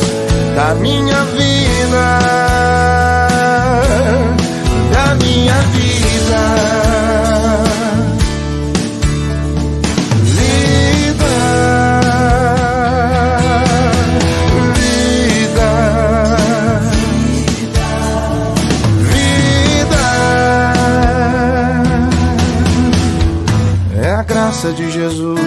da 0.56 0.76
minha 0.76 1.24
vida, 1.26 2.20
da 4.92 5.16
minha 5.16 5.54
vida. 5.54 5.88
graça 24.58 24.72
de 24.74 24.90
Jesus 24.92 25.47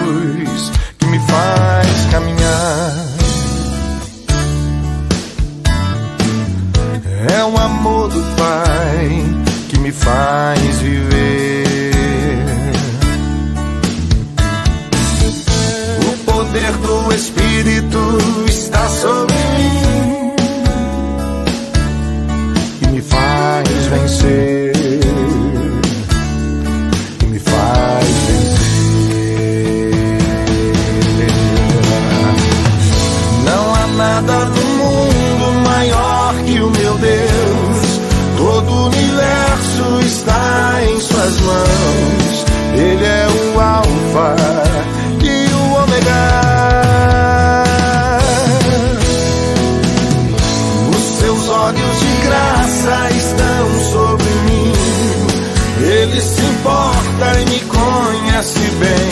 conhece 58.61 58.69
bem. 58.75 59.09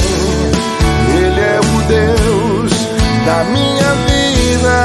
Ele 1.18 1.42
é 1.42 1.60
o 1.60 1.82
Deus 1.88 2.72
da 3.26 3.44
minha 3.46 3.96
vida. 4.06 4.78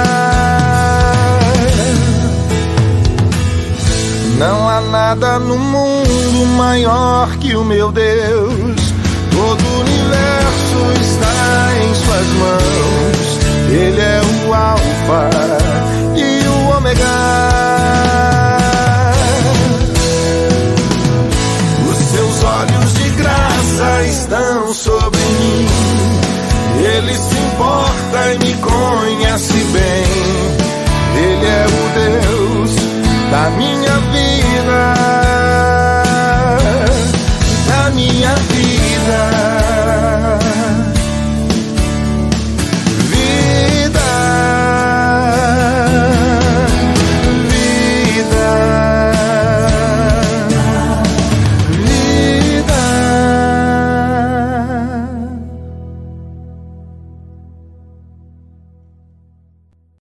Não 4.39 4.69
há 4.69 4.81
nada 4.81 5.39
no 5.39 5.59
mundo 5.59 6.47
maior 6.57 7.29
que 7.39 7.55
o 7.55 7.65
meu 7.65 7.93
Deus. 7.93 8.95
Todo 9.31 9.63
o 9.63 9.81
universo 9.81 10.79
está 11.01 11.75
em 11.83 11.95
suas 11.95 12.27
mãos. 12.39 13.39
Ele 13.71 14.01
é 14.01 14.21
o 14.47 14.55
Alfa 14.55 15.64
estão 24.15 24.73
sobre 24.73 25.21
mim. 25.21 25.67
Ele 26.85 27.15
se 27.15 27.37
importa 27.37 28.33
e 28.33 28.39
me 28.39 28.55
conhece 28.61 29.53
bem. 29.53 30.05
Ele 31.17 31.47
é 31.47 31.67
o 31.67 31.85
Deus 31.99 32.77
da 33.31 33.51
minha 33.51 33.99
vida. 34.13 34.94